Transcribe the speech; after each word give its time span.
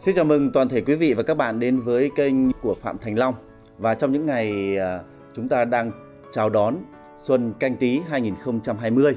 Xin 0.00 0.14
chào 0.14 0.24
mừng 0.24 0.52
toàn 0.52 0.68
thể 0.68 0.80
quý 0.80 0.94
vị 0.94 1.14
và 1.14 1.22
các 1.22 1.36
bạn 1.36 1.60
đến 1.60 1.80
với 1.80 2.10
kênh 2.16 2.52
của 2.52 2.74
Phạm 2.74 2.98
Thành 2.98 3.18
Long. 3.18 3.34
Và 3.78 3.94
trong 3.94 4.12
những 4.12 4.26
ngày 4.26 4.76
à, 4.78 5.00
chúng 5.34 5.48
ta 5.48 5.64
đang 5.64 5.90
chào 6.32 6.48
đón 6.48 6.76
Xuân 7.22 7.52
Canh 7.60 7.76
Tý 7.76 8.00
2020, 8.08 9.16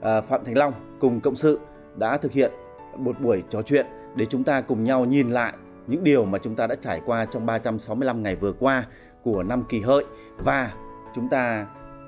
à, 0.00 0.20
Phạm 0.20 0.44
Thành 0.44 0.58
Long 0.58 0.72
cùng 1.00 1.20
cộng 1.20 1.36
sự 1.36 1.58
đã 1.96 2.16
thực 2.16 2.32
hiện 2.32 2.52
một 2.96 3.20
buổi 3.20 3.42
trò 3.50 3.62
chuyện 3.62 3.86
để 4.16 4.26
chúng 4.30 4.44
ta 4.44 4.60
cùng 4.60 4.84
nhau 4.84 5.04
nhìn 5.04 5.30
lại 5.30 5.52
những 5.86 6.04
điều 6.04 6.24
mà 6.24 6.38
chúng 6.38 6.54
ta 6.54 6.66
đã 6.66 6.74
trải 6.74 7.00
qua 7.06 7.24
trong 7.24 7.46
365 7.46 8.22
ngày 8.22 8.36
vừa 8.36 8.52
qua 8.52 8.86
của 9.22 9.42
năm 9.42 9.64
kỳ 9.68 9.80
hợi 9.80 10.04
và 10.38 10.72
chúng 11.14 11.28
ta 11.28 11.66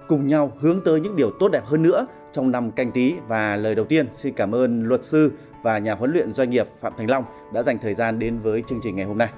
cùng 0.09 0.27
nhau 0.27 0.53
hướng 0.61 0.81
tới 0.85 1.01
những 1.01 1.17
điều 1.17 1.31
tốt 1.41 1.49
đẹp 1.49 1.65
hơn 1.65 1.83
nữa 1.83 2.07
trong 2.37 2.51
năm 2.51 2.71
canh 2.71 2.93
tí 2.93 3.15
và 3.29 3.57
lời 3.57 3.75
đầu 3.75 3.85
tiên 3.85 4.09
xin 4.17 4.35
cảm 4.35 4.55
ơn 4.55 4.83
luật 4.89 5.05
sư 5.05 5.33
và 5.63 5.79
nhà 5.79 5.95
huấn 5.95 6.13
luyện 6.13 6.35
doanh 6.35 6.51
nghiệp 6.51 6.69
Phạm 6.81 6.93
Thành 6.97 7.11
Long 7.11 7.25
đã 7.53 7.63
dành 7.63 7.79
thời 7.79 7.95
gian 7.95 8.19
đến 8.19 8.39
với 8.39 8.63
chương 8.69 8.81
trình 8.83 8.97
ngày 8.97 9.05
hôm 9.05 9.19
nay. 9.19 9.29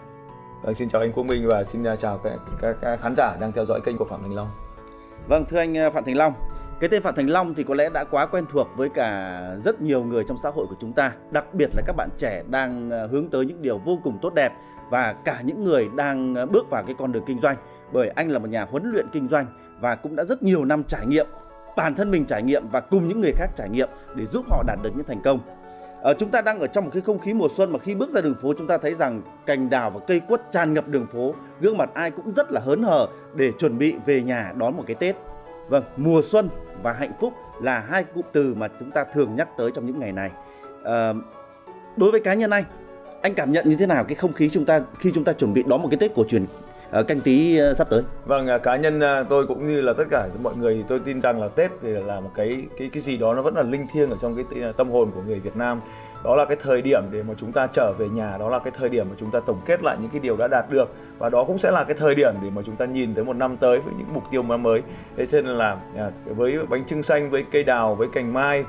Vâng, 0.62 0.74
xin 0.74 0.88
chào 0.88 1.00
anh 1.00 1.12
Quốc 1.12 1.24
Minh 1.24 1.46
và 1.46 1.64
xin 1.64 1.84
à, 1.84 1.96
chào 1.96 2.18
các, 2.18 2.32
các, 2.60 2.77
các 2.80 3.00
khán 3.00 3.14
giả 3.16 3.36
đang 3.40 3.52
theo 3.52 3.64
dõi 3.64 3.80
kênh 3.84 3.96
của 3.96 4.05
Phạm 4.05 4.22
Thành 4.22 4.34
Long. 4.34 4.48
Vâng, 5.28 5.44
thưa 5.50 5.58
anh 5.58 5.78
à, 5.78 5.90
Phạm 5.90 6.05
Thành 6.05 6.16
Long, 6.16 6.32
cái 6.80 6.88
tên 6.88 7.02
Phạm 7.02 7.14
Thành 7.14 7.30
Long 7.30 7.55
thì 7.55 7.64
có 7.64 7.74
lẽ 7.74 7.88
đã 7.88 8.05
quá 8.05 8.27
quen 8.27 8.44
thuộc 8.52 8.68
với 8.77 8.88
cả 8.88 9.40
rất 9.64 9.80
nhiều 9.80 10.05
người 10.05 10.24
trong 10.28 10.38
xã 10.42 10.50
hội 10.50 10.66
của 10.66 10.77
chúng 10.80 10.92
ta, 10.92 11.12
đặc 11.30 11.55
biệt 11.55 11.70
là 11.74 11.83
các 11.86 11.96
bạn 11.96 12.08
trẻ 12.18 12.42
đang 12.50 12.90
à, 12.90 13.06
hướng 13.10 13.30
tới 13.30 13.46
những 13.46 13.62
điều 13.62 13.78
vô 13.78 13.98
cùng 14.05 14.18
tốt 14.22 14.34
đẹp 14.34 14.52
và 14.90 15.12
cả 15.12 15.40
những 15.44 15.64
người 15.64 15.88
đang 15.96 16.34
bước 16.52 16.70
vào 16.70 16.83
cái 16.86 16.94
con 16.98 17.12
đường 17.12 17.24
kinh 17.27 17.40
doanh 17.40 17.56
bởi 17.92 18.08
anh 18.08 18.30
là 18.30 18.38
một 18.38 18.48
nhà 18.48 18.66
huấn 18.70 18.90
luyện 18.92 19.06
kinh 19.12 19.28
doanh 19.28 19.46
và 19.80 19.94
cũng 19.94 20.16
đã 20.16 20.24
rất 20.24 20.42
nhiều 20.42 20.64
năm 20.64 20.84
trải 20.84 21.06
nghiệm 21.06 21.27
bản 21.78 21.94
thân 21.94 22.11
mình 22.11 22.24
trải 22.24 22.42
nghiệm 22.42 22.68
và 22.72 22.80
cùng 22.80 23.08
những 23.08 23.20
người 23.20 23.33
khác 23.33 23.50
trải 23.56 23.68
nghiệm 23.68 23.89
để 24.14 24.27
giúp 24.27 24.44
họ 24.50 24.62
đạt 24.66 24.78
được 24.83 24.90
những 24.96 25.06
thành 25.06 25.22
công 25.24 25.40
À, 26.02 26.12
chúng 26.18 26.30
ta 26.30 26.40
đang 26.40 26.61
ở 26.61 26.66
trong 26.66 26.84
một 26.84 26.90
cái 26.92 27.02
không 27.02 27.18
khí 27.18 27.34
mùa 27.34 27.48
xuân 27.56 27.72
mà 27.72 27.78
khi 27.78 27.94
bước 27.94 28.11
ra 28.11 28.20
đường 28.20 28.34
phố 28.42 28.52
chúng 28.58 28.66
ta 28.66 28.78
thấy 28.78 28.94
rằng 28.94 29.22
cành 29.46 29.70
đào 29.70 29.90
và 29.90 30.00
cây 30.06 30.20
quất 30.20 30.52
tràn 30.52 30.74
ngập 30.74 30.88
đường 30.88 31.06
phố, 31.12 31.34
gương 31.61 31.77
mặt 31.77 31.90
ai 31.94 32.11
cũng 32.11 32.33
rất 32.36 32.50
là 32.50 32.61
hớn 32.61 32.83
hở 32.83 33.08
để 33.34 33.52
chuẩn 33.58 33.78
bị 33.78 33.94
về 34.06 34.22
nhà 34.22 34.52
đón 34.56 34.77
một 34.77 34.84
cái 34.86 34.94
Tết. 34.94 35.17
Vâng, 35.68 35.84
mùa 35.96 36.22
xuân 36.30 36.48
và 36.83 36.92
hạnh 36.92 37.12
phúc 37.20 37.33
là 37.62 37.80
hai 37.80 38.05
cụm 38.05 38.24
từ 38.33 38.55
mà 38.55 38.68
chúng 38.80 38.90
ta 38.90 39.05
thường 39.14 39.36
nhắc 39.36 39.48
tới 39.58 39.70
trong 39.74 39.86
những 39.86 40.00
ngày 40.00 40.12
này. 40.12 40.30
À, 40.84 41.12
đối 41.96 42.11
với 42.11 42.20
cá 42.20 42.34
nhân 42.34 42.50
anh, 42.50 42.64
anh 43.22 43.34
cảm 43.34 43.52
nhận 43.52 43.68
như 43.68 43.77
thế 43.78 43.86
nào 43.86 44.05
cái 44.05 44.14
không 44.14 44.33
khí 44.33 44.50
chúng 44.52 44.64
ta 44.64 44.80
khi 44.98 45.12
chúng 45.14 45.24
ta 45.24 45.33
chuẩn 45.33 45.52
bị 45.52 45.62
đón 45.67 45.83
một 45.83 45.88
cái 45.90 45.98
Tết 45.98 46.14
cổ 46.14 46.24
truyền 46.28 46.46
canh 46.92 47.20
tí 47.20 47.60
uh, 47.70 47.76
sắp 47.76 47.86
tới? 47.90 48.02
Vâng, 48.24 48.48
uh, 48.56 48.62
cá 48.62 48.76
nhân 48.76 49.00
tôi 49.28 49.46
cũng 49.46 49.68
như 49.68 49.80
là 49.80 49.92
tất 49.92 50.04
cả 50.10 50.28
mọi 50.42 50.56
người 50.56 50.74
thì 50.74 50.84
tôi 50.88 50.98
tin 50.98 51.20
rằng 51.20 51.40
là 51.40 51.48
Tết 51.48 51.70
thì 51.82 51.88
là 51.90 52.20
một 52.20 52.30
cái 52.34 52.62
cái 52.78 52.90
cái 52.92 53.02
gì 53.02 53.16
đó 53.16 53.34
nó 53.34 53.42
vẫn 53.42 53.56
là 53.56 53.62
linh 53.62 53.86
thiêng 53.92 54.10
ở 54.10 54.16
trong 54.22 54.36
cái 54.36 54.72
tâm 54.76 54.90
hồn 54.90 55.10
của 55.14 55.22
người 55.26 55.40
Việt 55.40 55.56
Nam. 55.56 55.80
Đó 56.24 56.36
là 56.36 56.44
cái 56.44 56.56
thời 56.62 56.82
điểm 56.82 57.02
để 57.10 57.22
mà 57.22 57.34
chúng 57.40 57.52
ta 57.52 57.66
trở 57.72 57.92
về 57.98 58.08
nhà, 58.08 58.36
đó 58.38 58.48
là 58.48 58.58
cái 58.58 58.72
thời 58.78 58.88
điểm 58.88 59.06
mà 59.10 59.14
chúng 59.20 59.30
ta 59.30 59.40
tổng 59.46 59.60
kết 59.66 59.82
lại 59.82 59.96
những 60.00 60.10
cái 60.10 60.20
điều 60.20 60.36
đã 60.36 60.48
đạt 60.48 60.70
được 60.70 60.94
và 61.18 61.28
đó 61.28 61.44
cũng 61.44 61.58
sẽ 61.58 61.70
là 61.70 61.84
cái 61.84 61.96
thời 61.96 62.14
điểm 62.14 62.34
để 62.42 62.50
mà 62.50 62.62
chúng 62.66 62.76
ta 62.76 62.84
nhìn 62.84 63.14
tới 63.14 63.24
một 63.24 63.36
năm 63.36 63.56
tới 63.56 63.80
với 63.80 63.94
những 63.98 64.06
mục 64.14 64.22
tiêu 64.30 64.42
mới. 64.42 64.82
Thế 65.16 65.26
nên 65.32 65.46
là 65.46 65.76
với 66.24 66.58
bánh 66.68 66.84
trưng 66.84 67.02
xanh, 67.02 67.30
với 67.30 67.44
cây 67.52 67.64
đào, 67.64 67.94
với 67.94 68.08
cành 68.12 68.32
mai, 68.32 68.64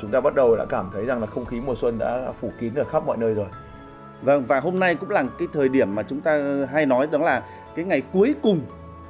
chúng 0.00 0.10
ta 0.10 0.20
bắt 0.20 0.34
đầu 0.34 0.56
đã 0.56 0.64
cảm 0.64 0.90
thấy 0.92 1.04
rằng 1.04 1.20
là 1.20 1.26
không 1.26 1.44
khí 1.44 1.60
mùa 1.66 1.74
xuân 1.74 1.98
đã 1.98 2.32
phủ 2.40 2.52
kín 2.58 2.74
ở 2.74 2.84
khắp 2.84 3.06
mọi 3.06 3.16
nơi 3.16 3.34
rồi. 3.34 3.46
Vâng 4.22 4.44
và 4.48 4.60
hôm 4.60 4.78
nay 4.78 4.94
cũng 4.94 5.10
là 5.10 5.24
cái 5.38 5.48
thời 5.52 5.68
điểm 5.68 5.94
mà 5.94 6.02
chúng 6.02 6.20
ta 6.20 6.40
hay 6.72 6.86
nói 6.86 7.08
đó 7.12 7.18
là 7.18 7.42
cái 7.76 7.84
ngày 7.84 8.02
cuối 8.12 8.34
cùng 8.42 8.60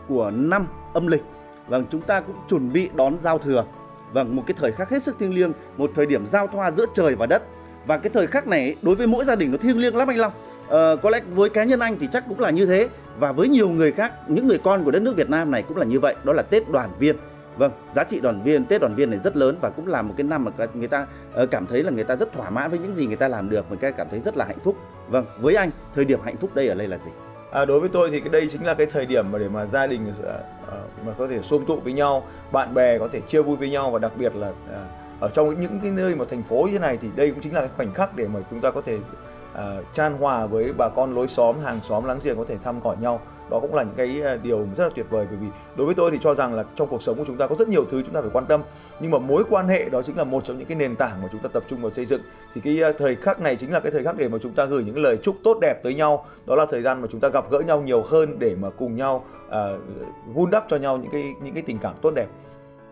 của 0.09 0.31
năm 0.31 0.67
âm 0.95 1.07
lịch. 1.07 1.23
Vâng, 1.69 1.85
chúng 1.91 2.01
ta 2.01 2.21
cũng 2.21 2.37
chuẩn 2.49 2.73
bị 2.73 2.91
đón 2.95 3.15
giao 3.23 3.39
thừa. 3.39 3.65
Vâng, 4.13 4.37
một 4.37 4.43
cái 4.47 4.55
thời 4.61 4.73
khắc 4.73 4.91
hết 4.91 5.03
sức 5.03 5.17
thiêng 5.19 5.35
liêng, 5.35 5.53
một 5.77 5.91
thời 5.95 6.07
điểm 6.07 6.27
giao 6.27 6.47
thoa 6.47 6.71
giữa 6.71 6.87
trời 6.95 7.15
và 7.15 7.27
đất. 7.27 7.43
Và 7.87 7.99
cái 7.99 8.11
thời 8.15 8.27
khắc 8.27 8.47
này 8.47 8.77
đối 8.83 8.95
với 8.95 9.07
mỗi 9.07 9.25
gia 9.25 9.37
đình 9.37 9.53
nó 9.53 9.59
thiêng 9.59 9.79
liêng 9.79 9.97
lắm 9.97 10.09
anh 10.09 10.19
Long. 10.19 10.33
Ờ, 10.69 10.97
có 10.97 11.11
lẽ 11.11 11.21
với 11.35 11.51
cá 11.51 11.65
nhân 11.65 11.81
anh 11.81 11.97
thì 12.01 12.09
chắc 12.13 12.25
cũng 12.29 12.41
là 12.41 12.51
như 12.51 12.67
thế 12.67 12.89
và 13.19 13.33
với 13.33 13.49
nhiều 13.49 13.69
người 13.69 13.93
khác, 13.93 14.13
những 14.29 14.49
người 14.49 14.59
con 14.59 14.85
của 14.85 14.91
đất 14.91 15.03
nước 15.03 15.17
Việt 15.17 15.31
Nam 15.31 15.51
này 15.51 15.63
cũng 15.63 15.77
là 15.77 15.85
như 15.85 16.01
vậy, 16.01 16.15
đó 16.25 16.33
là 16.33 16.43
Tết 16.43 16.71
đoàn 16.71 16.91
viên. 16.99 17.17
Vâng, 17.57 17.73
giá 17.95 18.05
trị 18.05 18.21
đoàn 18.21 18.43
viên, 18.43 18.65
Tết 18.65 18.81
đoàn 18.81 18.95
viên 18.95 19.11
này 19.11 19.21
rất 19.25 19.37
lớn 19.37 19.57
và 19.61 19.71
cũng 19.71 19.87
là 19.87 20.03
một 20.03 20.15
cái 20.17 20.25
năm 20.25 20.45
mà 20.45 20.51
người 20.75 20.89
ta 20.89 21.07
ờ, 21.33 21.47
cảm 21.47 21.67
thấy 21.67 21.83
là 21.83 21.91
người 21.91 22.05
ta 22.05 22.17
rất 22.17 22.33
thỏa 22.33 22.51
mãn 22.51 22.71
với 22.71 22.79
những 22.79 22.97
gì 22.97 23.07
người 23.07 23.17
ta 23.17 23.29
làm 23.29 23.51
được, 23.51 23.65
người 23.69 23.79
ta 23.79 23.91
cảm 23.91 24.07
thấy 24.11 24.21
rất 24.21 24.37
là 24.37 24.45
hạnh 24.45 24.59
phúc. 24.65 24.77
Vâng, 25.09 25.25
với 25.41 25.55
anh, 25.55 25.71
thời 25.95 26.05
điểm 26.05 26.21
hạnh 26.25 26.37
phúc 26.37 26.51
đây 26.55 26.69
ở 26.69 26.75
đây 26.75 26.89
là 26.89 26.99
gì? 26.99 27.11
À, 27.51 27.65
đối 27.65 27.81
với 27.81 27.89
tôi 27.89 28.11
thì 28.11 28.21
cái 28.21 28.29
đây 28.29 28.49
chính 28.49 28.65
là 28.65 28.75
cái 28.75 28.87
thời 28.87 29.07
điểm 29.07 29.33
mà 29.33 29.39
để 29.39 29.49
mà 29.49 29.67
gia 29.67 29.87
đình 29.87 30.13
à, 30.27 30.39
à, 30.71 30.79
mà 31.07 31.13
có 31.19 31.27
thể 31.29 31.43
xôm 31.43 31.65
tụ 31.67 31.77
với 31.77 31.93
nhau, 31.93 32.25
bạn 32.53 32.75
bè 32.75 32.99
có 32.99 33.09
thể 33.13 33.21
chia 33.21 33.43
vui 33.43 33.57
với 33.57 33.71
nhau 33.71 33.91
và 33.91 33.99
đặc 33.99 34.13
biệt 34.19 34.37
là 34.37 34.53
à, 34.73 34.85
ở 35.21 35.29
trong 35.35 35.61
những 35.61 35.81
cái 35.83 35.91
nơi 35.91 36.15
mà 36.15 36.25
thành 36.31 36.43
phố 36.43 36.63
như 36.63 36.73
thế 36.73 36.79
này 36.79 36.99
thì 37.03 37.09
đây 37.17 37.31
cũng 37.31 37.41
chính 37.41 37.55
là 37.55 37.61
cái 37.61 37.71
khoảnh 37.77 37.95
khắc 37.95 38.17
để 38.17 38.27
mà 38.29 38.41
chúng 38.51 38.61
ta 38.61 38.71
có 38.71 38.81
thể 38.81 38.99
à, 39.55 39.77
chan 39.95 40.15
hòa 40.15 40.47
với 40.47 40.73
bà 40.73 40.89
con 40.89 41.15
lối 41.15 41.29
xóm, 41.29 41.57
hàng 41.65 41.81
xóm 41.89 42.05
láng 42.05 42.19
giềng 42.23 42.37
có 42.37 42.45
thể 42.49 42.57
thăm 42.65 42.81
hỏi 42.81 42.97
nhau 43.01 43.21
đó 43.51 43.61
cũng 43.61 43.75
là 43.75 43.83
những 43.83 43.95
cái 43.97 44.23
à, 44.23 44.37
điều 44.43 44.67
rất 44.77 44.85
là 44.85 44.91
tuyệt 44.95 45.07
vời 45.11 45.27
bởi 45.31 45.39
vì 45.41 45.47
đối 45.77 45.87
với 45.87 45.95
tôi 45.95 46.11
thì 46.11 46.19
cho 46.23 46.35
rằng 46.35 46.55
là 46.55 46.65
trong 46.77 46.89
cuộc 46.89 47.03
sống 47.03 47.17
của 47.19 47.25
chúng 47.27 47.37
ta 47.37 47.47
có 47.47 47.57
rất 47.59 47.69
nhiều 47.69 47.85
thứ 47.91 48.03
chúng 48.03 48.15
ta 48.15 48.21
phải 48.21 48.31
quan 48.33 48.47
tâm. 48.47 48.63
Nhưng 49.01 49.11
mà 49.11 49.19
mối 49.19 49.45
quan 49.51 49.69
hệ 49.69 49.89
đó 49.89 50.03
chính 50.03 50.17
là 50.17 50.25
một 50.25 50.45
trong 50.45 50.59
những 50.59 50.67
cái 50.67 50.77
nền 50.77 50.97
tảng 50.97 51.23
mà 51.23 51.29
chúng 51.33 51.41
ta 51.41 51.49
tập 51.53 51.63
trung 51.71 51.83
vào 51.83 51.91
xây 51.91 52.07
dựng. 52.07 52.21
Thì 52.55 52.61
cái 52.61 52.83
à, 52.83 52.93
thời 52.99 53.17
khắc 53.17 53.41
này 53.41 53.57
chính 53.57 53.73
là 53.73 53.81
cái 53.81 53.93
thời 53.93 54.05
khắc 54.05 54.17
để 54.17 54.29
mà 54.29 54.39
chúng 54.43 54.53
ta 54.53 54.65
gửi 54.65 54.85
những 54.85 54.99
lời 54.99 55.19
chúc 55.23 55.37
tốt 55.45 55.59
đẹp 55.61 55.83
tới 55.83 55.95
nhau. 55.95 56.27
Đó 56.47 56.55
là 56.55 56.67
thời 56.71 56.83
gian 56.83 57.01
mà 57.03 57.09
chúng 57.13 57.21
ta 57.21 57.29
gặp 57.29 57.51
gỡ 57.51 57.61
nhau 57.61 57.81
nhiều 57.81 58.03
hơn 58.03 58.39
để 58.39 58.57
mà 58.61 58.71
cùng 58.71 58.97
nhau 58.97 59.25
uh, 59.47 59.53
vun 60.35 60.51
đắp 60.51 60.65
cho 60.69 60.77
nhau 60.77 60.97
những 60.97 61.11
cái 61.13 61.25
những 61.43 61.55
cái 61.55 61.63
tình 61.67 61.79
cảm 61.79 61.95
tốt 62.03 62.11
đẹp. 62.15 62.27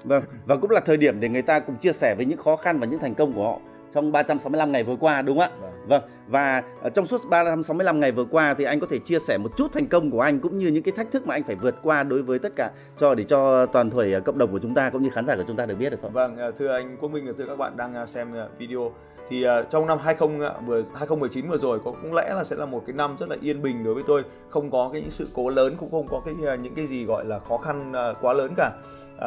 Vâng, 0.05 0.23
và 0.47 0.57
cũng 0.57 0.71
là 0.71 0.81
thời 0.81 0.97
điểm 0.97 1.21
để 1.21 1.29
người 1.29 1.43
ta 1.43 1.61
cùng 1.61 1.77
chia 1.77 1.93
sẻ 1.93 2.15
với 2.15 2.27
những 2.27 2.39
khó 2.39 2.57
khăn 2.57 2.79
và 2.79 2.87
những 2.87 3.01
thành 3.01 3.15
công 3.15 3.33
của 3.33 3.45
họ 3.45 3.59
trong 3.93 4.13
365 4.13 4.73
ngày 4.73 4.85
vừa 4.85 4.97
qua 4.97 5.23
đúng 5.23 5.39
không 5.39 5.51
ạ? 5.51 5.57
Vâng. 5.61 5.73
vâng. 5.89 6.03
Và 6.29 6.63
trong 6.95 7.07
suốt 7.07 7.21
365 7.29 8.01
ngày 8.01 8.13
vừa 8.13 8.25
qua 8.25 8.55
thì 8.55 8.65
anh 8.65 8.81
có 8.81 8.87
thể 8.91 8.99
chia 8.99 9.19
sẻ 9.19 9.39
một 9.39 9.57
chút 9.57 9.73
thành 9.73 9.87
công 9.87 10.11
của 10.11 10.21
anh 10.21 10.41
cũng 10.41 10.59
như 10.59 10.69
những 10.69 10.83
cái 10.83 10.93
thách 10.93 11.11
thức 11.13 11.27
mà 11.27 11.35
anh 11.35 11.43
phải 11.43 11.55
vượt 11.55 11.75
qua 11.83 12.03
đối 12.03 12.23
với 12.23 12.39
tất 12.39 12.53
cả 12.57 12.71
cho 12.99 13.15
để 13.15 13.25
cho 13.25 13.67
toàn 13.67 13.91
thể 13.91 14.13
à, 14.15 14.21
cộng 14.21 14.39
đồng 14.39 14.53
của 14.53 14.59
chúng 14.59 14.75
ta 14.75 14.91
cũng 14.91 15.03
như 15.03 15.11
khán 15.11 15.27
giả 15.27 15.37
của 15.37 15.45
chúng 15.47 15.57
ta 15.57 15.67
được 15.67 15.75
biết 15.79 15.91
được 15.91 15.99
không? 16.03 16.13
Vâng, 16.13 16.37
à, 16.37 16.51
thưa 16.59 16.73
anh 16.73 16.97
Quốc 17.01 17.09
Minh 17.09 17.27
và 17.27 17.33
thưa 17.39 17.47
các 17.47 17.59
bạn 17.59 17.77
đang 17.77 17.95
à, 17.95 18.07
xem 18.07 18.35
video 18.59 18.93
thì 19.31 19.47
trong 19.71 19.87
năm 19.87 19.99
20 20.03 20.29
vừa 20.67 20.83
2019 20.95 21.49
vừa 21.49 21.59
rồi 21.59 21.81
có 21.85 21.93
cũng 22.03 22.15
lẽ 22.15 22.35
là 22.35 22.45
sẽ 22.45 22.57
là 22.57 22.67
một 22.67 22.83
cái 22.87 22.97
năm 22.97 23.17
rất 23.21 23.29
là 23.29 23.37
yên 23.41 23.63
bình 23.63 23.85
đối 23.85 23.95
với 23.95 24.03
tôi, 24.07 24.23
không 24.49 24.71
có 24.71 24.91
cái 24.93 25.01
những 25.01 25.11
sự 25.11 25.29
cố 25.35 25.49
lớn 25.49 25.75
cũng 25.81 25.91
không 25.91 26.09
có 26.09 26.23
cái 26.25 26.35
những 26.63 26.75
cái 26.75 26.87
gì 26.87 27.05
gọi 27.05 27.25
là 27.25 27.39
khó 27.39 27.57
khăn 27.57 27.93
quá 28.21 28.33
lớn 28.33 28.53
cả. 28.57 28.73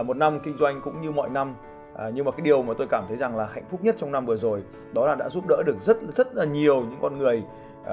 một 0.03 0.17
năm 0.17 0.39
kinh 0.39 0.57
doanh 0.57 0.81
cũng 0.81 1.01
như 1.01 1.11
mọi 1.11 1.29
năm 1.29 1.55
À, 2.01 2.09
nhưng 2.13 2.25
mà 2.25 2.31
cái 2.31 2.41
điều 2.41 2.61
mà 2.63 2.73
tôi 2.77 2.87
cảm 2.87 3.05
thấy 3.07 3.17
rằng 3.17 3.35
là 3.37 3.49
hạnh 3.53 3.63
phúc 3.71 3.79
nhất 3.83 3.95
trong 3.99 4.11
năm 4.11 4.25
vừa 4.25 4.37
rồi 4.37 4.63
đó 4.93 5.05
là 5.05 5.15
đã 5.15 5.29
giúp 5.29 5.47
đỡ 5.47 5.63
được 5.65 5.75
rất 5.81 5.97
rất 6.15 6.35
là 6.35 6.45
nhiều 6.45 6.81
những 6.81 6.99
con 7.01 7.17
người 7.17 7.43
uh, 7.81 7.87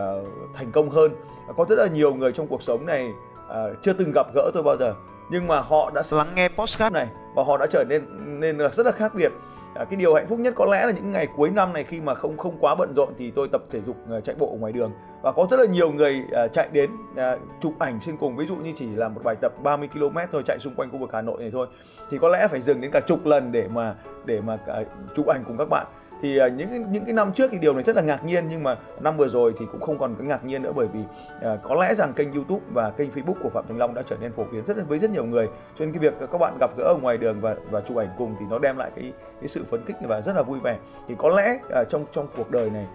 thành 0.55 0.73
công 0.73 0.91
hơn. 0.91 1.13
Có 1.57 1.65
rất 1.69 1.77
là 1.79 1.87
nhiều 1.87 2.15
người 2.15 2.33
trong 2.33 2.47
cuộc 2.47 2.63
sống 2.63 2.87
này 2.87 3.11
uh, 3.47 3.53
chưa 3.83 3.93
từng 3.93 4.13
gặp 4.15 4.27
gỡ 4.35 4.51
tôi 4.55 4.63
bao 4.63 4.77
giờ 4.77 4.95
nhưng 5.31 5.47
mà 5.47 5.61
họ 5.61 5.91
đã 5.95 6.03
lắng 6.11 6.27
nghe 6.35 6.49
postcard 6.49 6.95
này 6.95 7.09
và 7.35 7.43
họ 7.43 7.57
đã 7.57 7.67
trở 7.71 7.85
nên 7.89 8.03
nên 8.41 8.59
rất 8.59 8.87
là 8.87 8.93
khác 8.93 9.13
biệt 9.15 9.33
À, 9.75 9.85
cái 9.85 9.97
điều 9.97 10.15
hạnh 10.15 10.27
phúc 10.29 10.39
nhất 10.39 10.55
có 10.57 10.65
lẽ 10.65 10.87
là 10.87 10.93
những 10.93 11.13
ngày 11.13 11.29
cuối 11.37 11.51
năm 11.51 11.73
này 11.73 11.85
khi 11.85 12.01
mà 12.01 12.15
không 12.15 12.37
không 12.37 12.57
quá 12.61 12.75
bận 12.75 12.93
rộn 12.97 13.09
thì 13.19 13.31
tôi 13.31 13.49
tập 13.53 13.63
thể 13.71 13.81
dục 13.81 13.97
uh, 14.17 14.25
chạy 14.25 14.37
bộ 14.39 14.57
ngoài 14.61 14.73
đường. 14.73 14.93
Và 15.23 15.33
có 15.33 15.47
rất 15.51 15.61
là 15.61 15.67
nhiều 15.67 15.91
người 15.91 16.23
uh, 16.45 16.53
chạy 16.53 16.69
đến 16.73 16.91
uh, 17.13 17.41
chụp 17.61 17.73
ảnh 17.79 18.01
xin 18.01 18.17
cùng. 18.17 18.37
Ví 18.37 18.47
dụ 18.47 18.57
như 18.57 18.73
chỉ 18.77 18.87
là 18.87 19.09
một 19.09 19.21
bài 19.25 19.37
tập 19.41 19.53
30 19.63 19.89
km 19.89 20.19
thôi 20.33 20.43
chạy 20.47 20.59
xung 20.59 20.75
quanh 20.75 20.91
khu 20.91 20.99
vực 20.99 21.11
Hà 21.13 21.23
Nội 21.23 21.41
này 21.41 21.51
thôi. 21.51 21.67
Thì 22.11 22.19
có 22.19 22.29
lẽ 22.29 22.49
phải 22.49 22.61
dừng 22.61 22.81
đến 22.81 22.91
cả 22.91 23.01
chục 23.01 23.27
lần 23.27 23.53
để 23.53 23.69
mà 23.69 23.95
để 24.25 24.41
mà 24.41 24.55
uh, 24.55 24.87
chụp 25.17 25.27
ảnh 25.27 25.45
cùng 25.47 25.57
các 25.59 25.69
bạn 25.71 25.87
thì 26.23 26.39
à, 26.39 26.49
những 26.49 26.93
những 26.93 27.05
cái 27.05 27.15
năm 27.15 27.33
trước 27.33 27.49
thì 27.53 27.59
điều 27.59 27.75
này 27.75 27.83
rất 27.83 27.97
là 27.97 28.03
ngạc 28.03 28.25
nhiên 28.25 28.49
nhưng 28.49 28.63
mà 28.63 28.77
năm 29.01 29.17
vừa 29.17 29.29
rồi 29.29 29.55
thì 29.59 29.67
cũng 29.73 29.81
không 29.81 29.99
còn 29.99 30.15
cái 30.19 30.27
ngạc 30.27 30.45
nhiên 30.45 30.63
nữa 30.63 30.73
bởi 30.77 30.87
vì 30.93 31.01
uh, 31.01 31.63
có 31.63 31.75
lẽ 31.75 31.95
rằng 31.95 32.13
kênh 32.13 32.33
YouTube 32.33 32.65
và 32.73 32.91
kênh 32.91 33.11
Facebook 33.11 33.35
của 33.43 33.49
Phạm 33.49 33.65
Thành 33.69 33.79
Long 33.79 33.95
đã 33.95 34.03
trở 34.07 34.17
nên 34.21 34.33
phổ 34.33 34.45
biến 34.53 34.65
rất 34.65 34.77
với 34.89 34.99
rất 34.99 35.11
nhiều 35.11 35.25
người. 35.25 35.47
Cho 35.47 35.85
nên 35.85 35.93
cái 35.93 36.01
việc 36.01 36.29
các 36.33 36.39
bạn 36.39 36.57
gặp 36.61 36.71
gỡ 36.77 36.85
ở 36.85 36.97
ngoài 37.03 37.19
đường 37.19 37.41
và 37.41 37.57
và 37.71 37.81
chụp 37.81 37.97
ảnh 37.97 38.09
cùng 38.19 38.37
thì 38.41 38.47
nó 38.51 38.59
đem 38.59 38.77
lại 38.77 38.91
cái 38.97 39.13
cái 39.41 39.49
sự 39.49 39.65
phấn 39.71 39.85
khích 39.85 39.97
và 40.01 40.21
rất 40.21 40.37
là 40.37 40.43
vui 40.43 40.61
vẻ. 40.61 40.79
Thì 41.09 41.15
có 41.19 41.29
lẽ 41.29 41.59
uh, 41.81 41.89
trong 41.89 42.05
trong 42.13 42.29
cuộc 42.37 42.51
đời 42.51 42.71
này 42.71 42.87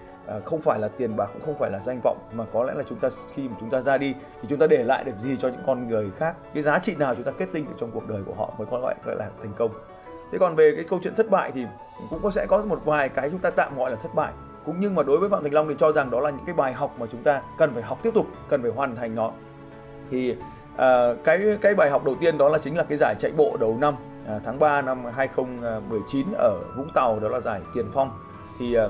không 0.45 0.61
phải 0.61 0.79
là 0.79 0.87
tiền 0.87 1.15
bạc 1.15 1.29
cũng 1.33 1.41
không 1.45 1.57
phải 1.57 1.71
là 1.71 1.79
danh 1.79 1.99
vọng 2.03 2.17
mà 2.33 2.45
có 2.53 2.63
lẽ 2.63 2.73
là 2.73 2.83
chúng 2.89 2.99
ta 2.99 3.09
khi 3.33 3.49
mà 3.49 3.55
chúng 3.59 3.69
ta 3.69 3.81
ra 3.81 3.97
đi 3.97 4.13
thì 4.41 4.47
chúng 4.49 4.59
ta 4.59 4.67
để 4.67 4.83
lại 4.83 5.03
được 5.03 5.17
gì 5.17 5.37
cho 5.39 5.47
những 5.47 5.63
con 5.65 5.87
người 5.87 6.11
khác? 6.17 6.35
Cái 6.53 6.63
giá 6.63 6.79
trị 6.79 6.95
nào 6.95 7.15
chúng 7.15 7.23
ta 7.23 7.31
kết 7.31 7.47
tinh 7.53 7.65
được 7.65 7.75
trong 7.79 7.91
cuộc 7.93 8.07
đời 8.07 8.21
của 8.25 8.33
họ 8.33 8.53
mới 8.57 8.67
có 8.71 8.79
gọi 8.79 8.95
là 9.05 9.29
thành 9.39 9.53
công? 9.57 9.71
Thế 10.31 10.37
còn 10.39 10.55
về 10.55 10.71
cái 10.75 10.85
câu 10.89 10.99
chuyện 11.03 11.15
thất 11.15 11.29
bại 11.29 11.51
thì 11.53 11.65
cũng 12.09 12.19
có 12.23 12.31
sẽ 12.31 12.45
có 12.45 12.61
một 12.65 12.81
vài 12.85 13.09
cái 13.09 13.29
chúng 13.29 13.39
ta 13.39 13.49
tạm 13.49 13.77
gọi 13.77 13.91
là 13.91 13.97
thất 13.97 14.15
bại. 14.15 14.33
Cũng 14.65 14.75
nhưng 14.79 14.95
mà 14.95 15.03
đối 15.03 15.17
với 15.17 15.29
phạm 15.29 15.43
thành 15.43 15.53
long 15.53 15.67
thì 15.67 15.75
cho 15.79 15.91
rằng 15.91 16.11
đó 16.11 16.19
là 16.19 16.29
những 16.29 16.45
cái 16.45 16.55
bài 16.55 16.73
học 16.73 16.95
mà 16.99 17.05
chúng 17.11 17.23
ta 17.23 17.41
cần 17.57 17.73
phải 17.73 17.83
học 17.83 17.99
tiếp 18.03 18.11
tục 18.13 18.27
cần 18.49 18.61
phải 18.61 18.71
hoàn 18.71 18.95
thành 18.95 19.15
nó. 19.15 19.31
Thì 20.11 20.35
à, 20.77 21.13
cái 21.23 21.57
cái 21.61 21.75
bài 21.75 21.89
học 21.89 22.05
đầu 22.05 22.15
tiên 22.19 22.37
đó 22.37 22.49
là 22.49 22.57
chính 22.57 22.77
là 22.77 22.83
cái 22.83 22.97
giải 22.97 23.15
chạy 23.19 23.31
bộ 23.37 23.57
đầu 23.59 23.77
năm 23.81 23.95
à, 24.27 24.39
tháng 24.45 24.59
3 24.59 24.81
năm 24.81 25.05
2019 25.15 26.27
ở 26.37 26.59
Vũng 26.77 26.89
Tàu 26.93 27.19
đó 27.19 27.29
là 27.29 27.39
giải 27.39 27.61
Tiền 27.73 27.85
Phong. 27.93 28.11
Thì 28.59 28.73
à, 28.73 28.87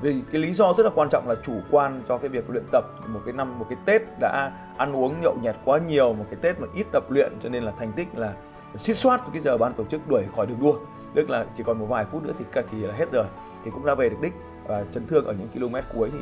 vì 0.00 0.22
cái 0.32 0.40
lý 0.40 0.52
do 0.52 0.72
rất 0.76 0.84
là 0.84 0.90
quan 0.94 1.08
trọng 1.10 1.28
là 1.28 1.34
chủ 1.44 1.52
quan 1.70 2.02
cho 2.08 2.18
cái 2.18 2.28
việc 2.28 2.50
luyện 2.50 2.64
tập 2.72 2.84
một 3.06 3.20
cái 3.24 3.34
năm 3.34 3.58
một 3.58 3.66
cái 3.68 3.78
Tết 3.84 4.02
đã 4.20 4.52
ăn 4.76 4.96
uống 4.96 5.20
nhậu 5.20 5.36
nhẹt 5.42 5.56
quá 5.64 5.78
nhiều 5.78 6.12
một 6.12 6.24
cái 6.30 6.38
Tết 6.42 6.60
mà 6.60 6.66
ít 6.74 6.86
tập 6.92 7.10
luyện 7.10 7.32
cho 7.40 7.48
nên 7.48 7.62
là 7.62 7.72
thành 7.78 7.92
tích 7.92 8.08
là 8.14 8.34
suýt 8.76 8.94
soát 8.94 9.20
cái 9.32 9.42
giờ 9.42 9.58
ban 9.58 9.72
tổ 9.72 9.84
chức 9.84 10.08
đuổi 10.08 10.22
khỏi 10.36 10.46
đường 10.46 10.60
đua 10.60 10.74
tức 11.14 11.30
là 11.30 11.46
chỉ 11.54 11.62
còn 11.62 11.78
một 11.78 11.86
vài 11.86 12.04
phút 12.12 12.22
nữa 12.22 12.32
thì 12.38 12.44
thì 12.70 12.78
là 12.78 12.94
hết 12.94 13.12
rồi. 13.12 13.26
Thì 13.64 13.70
cũng 13.70 13.84
ra 13.84 13.94
về 13.94 14.08
được 14.08 14.16
đích. 14.22 14.32
Và 14.66 14.84
chấn 14.90 15.06
thương 15.06 15.24
ở 15.24 15.34
những 15.38 15.48
km 15.68 15.76
cuối 15.94 16.10
thì 16.12 16.18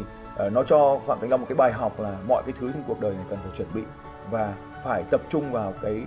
uh, 0.47 0.53
nó 0.53 0.63
cho 0.63 1.01
phạm 1.07 1.21
thành 1.21 1.31
long 1.31 1.41
một 1.41 1.47
cái 1.49 1.57
bài 1.57 1.73
học 1.73 2.01
là 2.01 2.17
mọi 2.29 2.43
cái 2.47 2.55
thứ 2.59 2.73
trong 2.73 2.83
cuộc 2.87 3.01
đời 3.01 3.15
này 3.15 3.25
cần 3.31 3.39
phải 3.43 3.53
chuẩn 3.57 3.69
bị 3.75 3.83
và 4.31 4.55
phải 4.85 5.05
tập 5.11 5.21
trung 5.31 5.53
vào 5.53 5.75
cái 5.83 6.03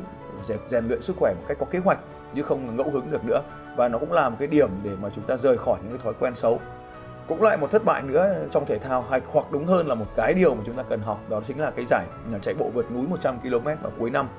rèn 0.68 0.88
luyện 0.88 1.02
sức 1.02 1.16
khỏe 1.20 1.34
một 1.34 1.44
cách 1.48 1.58
có 1.60 1.66
kế 1.66 1.80
hoạch 1.80 2.00
chứ 2.36 2.44
không 2.44 2.78
ngẫu 2.78 2.90
hứng 2.92 3.12
được 3.12 3.26
nữa. 3.26 3.42
Và 3.76 3.88
nó 3.88 3.98
cũng 3.98 4.12
là 4.12 4.30
một 4.30 4.36
cái 4.40 4.48
điểm 4.48 4.70
để 4.84 4.92
mà 5.02 5.10
chúng 5.16 5.24
ta 5.24 5.38
rời 5.38 5.58
khỏi 5.58 5.80
những 5.82 5.98
cái 5.98 6.04
thói 6.04 6.14
quen 6.20 6.36
xấu. 6.36 6.60
Cũng 7.28 7.42
lại 7.42 7.58
một 7.58 7.72
thất 7.72 7.86
bại 7.86 8.02
nữa 8.02 8.36
trong 8.52 8.66
thể 8.66 8.80
thao 8.80 9.06
hay 9.10 9.22
hoặc 9.32 9.52
đúng 9.52 9.66
hơn 9.66 9.88
là 9.88 9.96
một 9.96 10.06
cái 10.16 10.34
điều 10.34 10.56
mà 10.56 10.62
chúng 10.66 10.76
ta 10.76 10.84
cần 10.90 11.02
học 11.02 11.20
đó 11.30 11.42
chính 11.48 11.60
là 11.60 11.72
cái 11.72 11.86
giải 11.90 12.06
à, 12.34 12.40
chạy 12.42 12.56
bộ 12.60 12.70
vượt 12.74 12.92
núi 12.92 13.08
100 13.08 13.40
km 13.40 13.66
vào 13.66 13.92
cuối 14.00 14.10
năm 14.10 14.30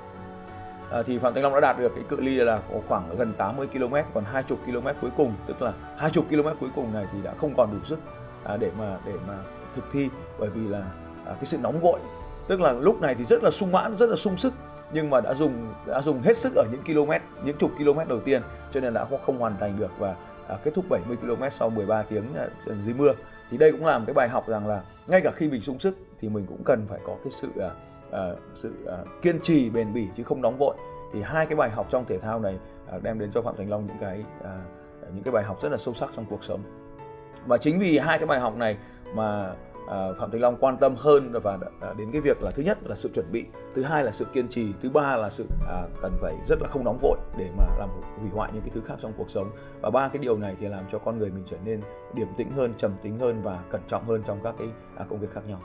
à, 0.90 1.02
thì 1.02 1.18
Phạm 1.18 1.34
Thanh 1.34 1.42
Long 1.42 1.54
đã 1.54 1.60
đạt 1.60 1.78
được 1.78 1.92
cái 1.94 2.04
cự 2.08 2.20
ly 2.20 2.34
là 2.34 2.60
khoảng 2.88 3.16
gần 3.18 3.32
80 3.32 3.66
km 3.72 3.94
còn 4.14 4.24
20 4.24 4.58
km 4.66 4.86
cuối 5.00 5.10
cùng 5.16 5.34
tức 5.46 5.62
là 5.62 5.72
20 5.96 6.24
km 6.30 6.48
cuối 6.60 6.70
cùng 6.74 6.94
này 6.94 7.06
thì 7.12 7.18
đã 7.22 7.34
không 7.38 7.54
còn 7.56 7.70
đủ 7.72 7.78
sức 7.84 7.98
à, 8.44 8.56
để 8.56 8.70
mà 8.78 8.98
để 9.06 9.12
mà 9.28 9.34
thực 9.76 9.84
thi. 9.92 10.08
Bởi 10.38 10.50
vì 10.50 10.68
là 10.68 10.82
à, 11.26 11.32
cái 11.32 11.44
sự 11.44 11.58
nóng 11.58 11.80
vội 11.80 12.00
tức 12.48 12.60
là 12.60 12.72
lúc 12.72 13.00
này 13.00 13.14
thì 13.14 13.24
rất 13.24 13.42
là 13.42 13.50
sung 13.50 13.72
mãn 13.72 13.96
rất 13.96 14.10
là 14.10 14.16
sung 14.16 14.36
sức 14.36 14.52
nhưng 14.92 15.10
mà 15.10 15.20
đã 15.20 15.34
dùng 15.34 15.74
đã 15.86 16.00
dùng 16.00 16.22
hết 16.22 16.36
sức 16.36 16.52
ở 16.54 16.64
những 16.72 16.82
km 16.82 17.12
những 17.44 17.56
chục 17.56 17.70
km 17.78 17.98
đầu 18.08 18.20
tiên 18.20 18.42
cho 18.72 18.80
nên 18.80 18.94
đã 18.94 19.06
không 19.26 19.38
hoàn 19.38 19.56
thành 19.56 19.78
được 19.78 19.98
và 19.98 20.14
à, 20.48 20.56
kết 20.64 20.70
thúc 20.74 20.84
70 20.88 21.16
km 21.16 21.42
sau 21.50 21.70
13 21.70 22.02
tiếng 22.02 22.24
à, 22.36 22.46
dưới 22.64 22.94
mưa. 22.94 23.12
Thì 23.50 23.58
đây 23.58 23.72
cũng 23.72 23.86
là 23.86 23.98
một 23.98 24.04
cái 24.06 24.14
bài 24.14 24.28
học 24.28 24.48
rằng 24.48 24.66
là 24.66 24.82
ngay 25.06 25.20
cả 25.24 25.30
khi 25.36 25.48
mình 25.48 25.60
sung 25.60 25.78
sức 25.78 25.96
thì 26.20 26.28
mình 26.28 26.46
cũng 26.46 26.64
cần 26.64 26.86
phải 26.88 26.98
có 27.06 27.16
cái 27.24 27.32
sự 27.40 27.48
à, 27.60 27.70
Ờ, 28.10 28.36
sự 28.54 28.74
ờ, 28.86 29.04
kiên 29.22 29.40
trì 29.42 29.70
bền 29.70 29.92
bỉ 29.92 30.08
chứ 30.16 30.22
không 30.22 30.42
nóng 30.42 30.56
vội. 30.58 30.76
Thì 31.12 31.22
hai 31.22 31.46
cái 31.46 31.56
bài 31.56 31.70
học 31.70 31.86
trong 31.90 32.04
thể 32.04 32.18
thao 32.18 32.40
này 32.40 32.58
ờ, 32.86 33.00
đem 33.02 33.18
đến 33.18 33.30
cho 33.34 33.42
phạm 33.42 33.56
thành 33.56 33.70
long 33.70 33.86
những 33.86 33.96
cái 34.00 34.24
những 35.14 35.22
cái 35.24 35.32
bài 35.32 35.44
học 35.44 35.62
rất 35.62 35.72
là 35.72 35.78
sâu 35.78 35.94
sắc 35.94 36.10
trong 36.16 36.24
cuộc 36.30 36.44
sống. 36.44 36.60
Và 37.46 37.58
chính 37.58 37.78
vì 37.78 37.98
hai 37.98 38.18
cái 38.18 38.26
bài 38.26 38.40
học 38.40 38.56
này 38.56 38.76
mà 39.14 39.54
Phạm 39.88 40.30
Thành 40.30 40.40
Long 40.40 40.56
quan 40.56 40.76
tâm 40.76 40.94
hơn 40.96 41.32
và 41.42 41.58
đến 41.98 42.12
cái 42.12 42.20
việc 42.20 42.42
là 42.42 42.50
thứ 42.50 42.62
nhất 42.62 42.78
là 42.82 42.94
sự 42.94 43.10
chuẩn 43.14 43.32
bị, 43.32 43.44
thứ 43.74 43.82
hai 43.82 44.04
là 44.04 44.10
sự 44.10 44.24
kiên 44.24 44.48
trì, 44.48 44.72
thứ 44.82 44.90
ba 44.90 45.16
là 45.16 45.30
sự 45.30 45.46
cần 46.02 46.12
phải 46.20 46.34
rất 46.48 46.58
là 46.62 46.68
không 46.68 46.84
nóng 46.84 46.98
vội 47.02 47.18
để 47.38 47.50
mà 47.56 47.64
làm 47.78 47.88
hủy 48.20 48.30
hoại 48.30 48.50
những 48.52 48.62
cái 48.62 48.70
thứ 48.74 48.80
khác 48.86 48.94
trong 49.02 49.12
cuộc 49.16 49.30
sống. 49.30 49.50
Và 49.80 49.90
ba 49.90 50.08
cái 50.08 50.18
điều 50.18 50.38
này 50.38 50.56
thì 50.60 50.68
làm 50.68 50.84
cho 50.92 50.98
con 50.98 51.18
người 51.18 51.30
mình 51.30 51.44
trở 51.46 51.56
nên 51.64 51.80
điềm 52.14 52.28
tĩnh 52.36 52.50
hơn, 52.50 52.74
trầm 52.76 52.92
tính 53.02 53.18
hơn 53.18 53.42
và 53.42 53.62
cẩn 53.70 53.80
trọng 53.88 54.04
hơn 54.04 54.22
trong 54.26 54.38
các 54.44 54.54
cái 54.58 54.68
à, 54.96 55.04
công 55.08 55.20
việc 55.20 55.30
khác 55.32 55.42
nhau. 55.48 55.60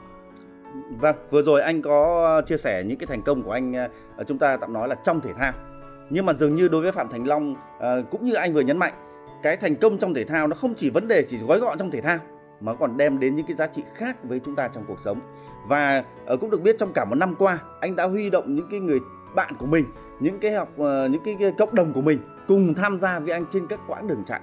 Vâng, 1.00 1.16
vừa 1.30 1.42
rồi 1.42 1.62
anh 1.62 1.82
có 1.82 2.24
ờ, 2.36 2.42
chia 2.42 2.58
sẻ 2.58 2.84
những 2.84 2.98
cái 2.98 3.08
thành 3.08 3.22
công 3.22 3.44
của 3.44 3.52
anh 3.52 3.74
ờ, 4.18 4.24
chúng 4.24 4.38
ta 4.38 4.58
tạm 4.58 4.74
nói 4.74 4.88
là 4.88 4.96
trong 4.96 5.22
thể 5.22 5.34
thao. 5.34 5.54
Nhưng 6.10 6.26
mà 6.26 6.34
dường 6.34 6.56
như 6.56 6.68
đối 6.68 6.82
với 6.82 6.92
Phạm 6.92 7.10
Thành 7.10 7.28
Long 7.28 7.56
ờ, 7.80 8.04
cũng 8.12 8.26
như 8.26 8.34
anh 8.34 8.54
vừa 8.54 8.62
nhấn 8.62 8.78
mạnh, 8.78 8.94
cái 9.44 9.58
thành 9.58 9.76
công 9.76 9.98
trong 9.98 10.14
thể 10.14 10.26
thao 10.26 10.48
nó 10.48 10.56
không 10.56 10.76
chỉ 10.76 10.90
vấn 10.90 11.08
đề 11.08 11.24
chỉ 11.30 11.38
gói 11.38 11.60
gọn 11.60 11.78
trong 11.78 11.92
thể 11.92 12.02
thao 12.02 12.18
mà 12.62 12.74
còn 12.74 12.98
đem 12.98 13.20
đến 13.20 13.36
những 13.36 13.46
cái 13.46 13.56
giá 13.56 13.68
trị 13.68 13.84
khác 13.96 14.24
với 14.24 14.42
chúng 14.46 14.56
ta 14.56 14.68
trong 14.68 14.84
cuộc 14.88 15.00
sống. 15.00 15.20
Và 15.68 16.04
cũng 16.42 16.50
được 16.50 16.62
biết 16.62 16.76
trong 16.80 16.94
cả 16.94 17.06
một 17.06 17.16
năm 17.16 17.36
qua 17.40 17.60
anh 17.80 17.96
đã 17.96 18.04
huy 18.04 18.30
động 18.30 18.56
những 18.56 18.68
cái 18.72 18.80
người 18.80 19.00
bạn 19.36 19.54
của 19.60 19.66
mình 19.66 19.86
những 20.20 20.40
cái 20.40 20.54
học 20.54 20.70
những 20.80 21.22
cái, 21.26 21.36
cái 21.40 21.54
cộng 21.58 21.76
đồng 21.76 21.94
của 21.94 22.02
mình 22.02 22.20
cùng 22.48 22.74
tham 22.74 23.00
gia 23.00 23.20
với 23.20 23.34
anh 23.34 23.46
trên 23.54 23.68
các 23.68 23.80
quãng 23.88 24.08
đường 24.08 24.24
chạy. 24.26 24.42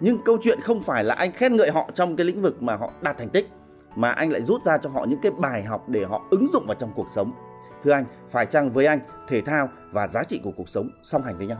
Nhưng 0.00 0.18
câu 0.24 0.38
chuyện 0.42 0.60
không 0.60 0.82
phải 0.82 1.04
là 1.04 1.14
anh 1.14 1.32
khen 1.32 1.56
ngợi 1.56 1.70
họ 1.70 1.90
trong 1.94 2.16
cái 2.16 2.24
lĩnh 2.24 2.42
vực 2.42 2.62
mà 2.62 2.76
họ 2.76 2.90
đạt 3.00 3.18
thành 3.18 3.28
tích 3.28 3.48
mà 3.96 4.10
anh 4.10 4.30
lại 4.30 4.42
rút 4.42 4.64
ra 4.64 4.78
cho 4.78 4.90
họ 4.90 5.04
những 5.04 5.20
cái 5.22 5.32
bài 5.38 5.62
học 5.62 5.88
để 5.88 6.04
họ 6.04 6.22
ứng 6.30 6.46
dụng 6.52 6.64
vào 6.66 6.74
trong 6.74 6.92
cuộc 6.96 7.06
sống 7.14 7.32
thưa 7.84 7.92
anh 7.92 8.04
phải 8.30 8.46
chăng 8.46 8.70
với 8.72 8.86
anh 8.86 9.00
thể 9.28 9.40
thao 9.40 9.68
và 9.92 10.08
giá 10.08 10.22
trị 10.22 10.40
của 10.44 10.52
cuộc 10.56 10.68
sống 10.68 10.88
song 11.02 11.22
hành 11.22 11.38
với 11.38 11.46
nhau 11.46 11.58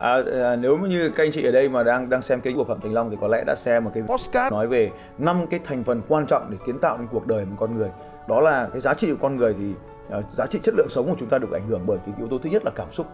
À, 0.00 0.22
à, 0.42 0.56
nếu 0.56 0.78
như 0.78 1.10
các 1.16 1.24
anh 1.24 1.32
chị 1.32 1.44
ở 1.44 1.52
đây 1.52 1.68
mà 1.68 1.82
đang 1.82 2.08
đang 2.08 2.22
xem 2.22 2.40
kênh 2.40 2.56
của 2.56 2.64
Phạm 2.64 2.80
Thành 2.80 2.92
Long 2.92 3.10
thì 3.10 3.16
có 3.20 3.28
lẽ 3.28 3.44
đã 3.46 3.54
xem 3.54 3.84
một 3.84 3.90
cái 3.94 4.02
postcard 4.02 4.52
nói 4.52 4.66
về 4.66 4.90
năm 5.18 5.46
cái 5.46 5.60
thành 5.64 5.84
phần 5.84 6.02
quan 6.08 6.26
trọng 6.26 6.50
để 6.50 6.56
kiến 6.66 6.78
tạo 6.78 6.98
nên 6.98 7.06
cuộc 7.12 7.26
đời 7.26 7.44
một 7.44 7.56
con 7.60 7.76
người. 7.76 7.90
Đó 8.28 8.40
là 8.40 8.68
cái 8.72 8.80
giá 8.80 8.94
trị 8.94 9.10
của 9.10 9.18
con 9.20 9.36
người 9.36 9.54
thì 9.58 9.74
uh, 10.18 10.32
giá 10.32 10.46
trị 10.46 10.60
chất 10.62 10.74
lượng 10.76 10.88
sống 10.90 11.06
của 11.10 11.16
chúng 11.18 11.28
ta 11.28 11.38
được 11.38 11.52
ảnh 11.52 11.68
hưởng 11.68 11.82
bởi 11.86 11.98
cái 12.06 12.14
yếu 12.18 12.28
tố 12.28 12.38
thứ 12.38 12.50
nhất 12.50 12.64
là 12.64 12.70
cảm 12.74 12.92
xúc. 12.92 13.06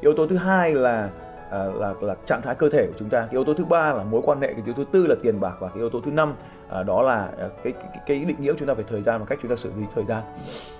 Yếu 0.00 0.14
tố 0.16 0.26
thứ 0.26 0.36
hai 0.36 0.74
là 0.74 1.10
à, 1.50 1.64
là 1.74 1.94
là 2.00 2.14
trạng 2.26 2.42
thái 2.42 2.54
cơ 2.54 2.68
thể 2.70 2.86
của 2.86 2.94
chúng 2.98 3.08
ta. 3.08 3.20
Cái 3.20 3.30
yếu 3.30 3.44
tố 3.44 3.54
thứ 3.54 3.64
ba 3.64 3.92
là 3.92 4.04
mối 4.04 4.22
quan 4.24 4.40
hệ, 4.40 4.46
cái 4.46 4.62
yếu 4.66 4.74
tố 4.74 4.84
thứ 4.84 4.90
tư 4.92 5.06
là 5.06 5.14
tiền 5.22 5.40
bạc 5.40 5.54
và 5.60 5.68
cái 5.68 5.78
yếu 5.78 5.90
tố 5.90 6.00
thứ 6.04 6.10
năm 6.10 6.34
à, 6.72 6.82
đó 6.82 7.02
là 7.02 7.28
cái, 7.38 7.72
cái 7.72 8.02
cái 8.06 8.24
định 8.24 8.36
nghĩa 8.40 8.52
của 8.52 8.58
chúng 8.58 8.68
ta 8.68 8.74
về 8.74 8.84
thời 8.90 9.02
gian 9.02 9.20
và 9.20 9.26
cách 9.26 9.38
chúng 9.42 9.50
ta 9.50 9.56
xử 9.56 9.70
lý 9.76 9.84
thời 9.94 10.04
gian. 10.04 10.22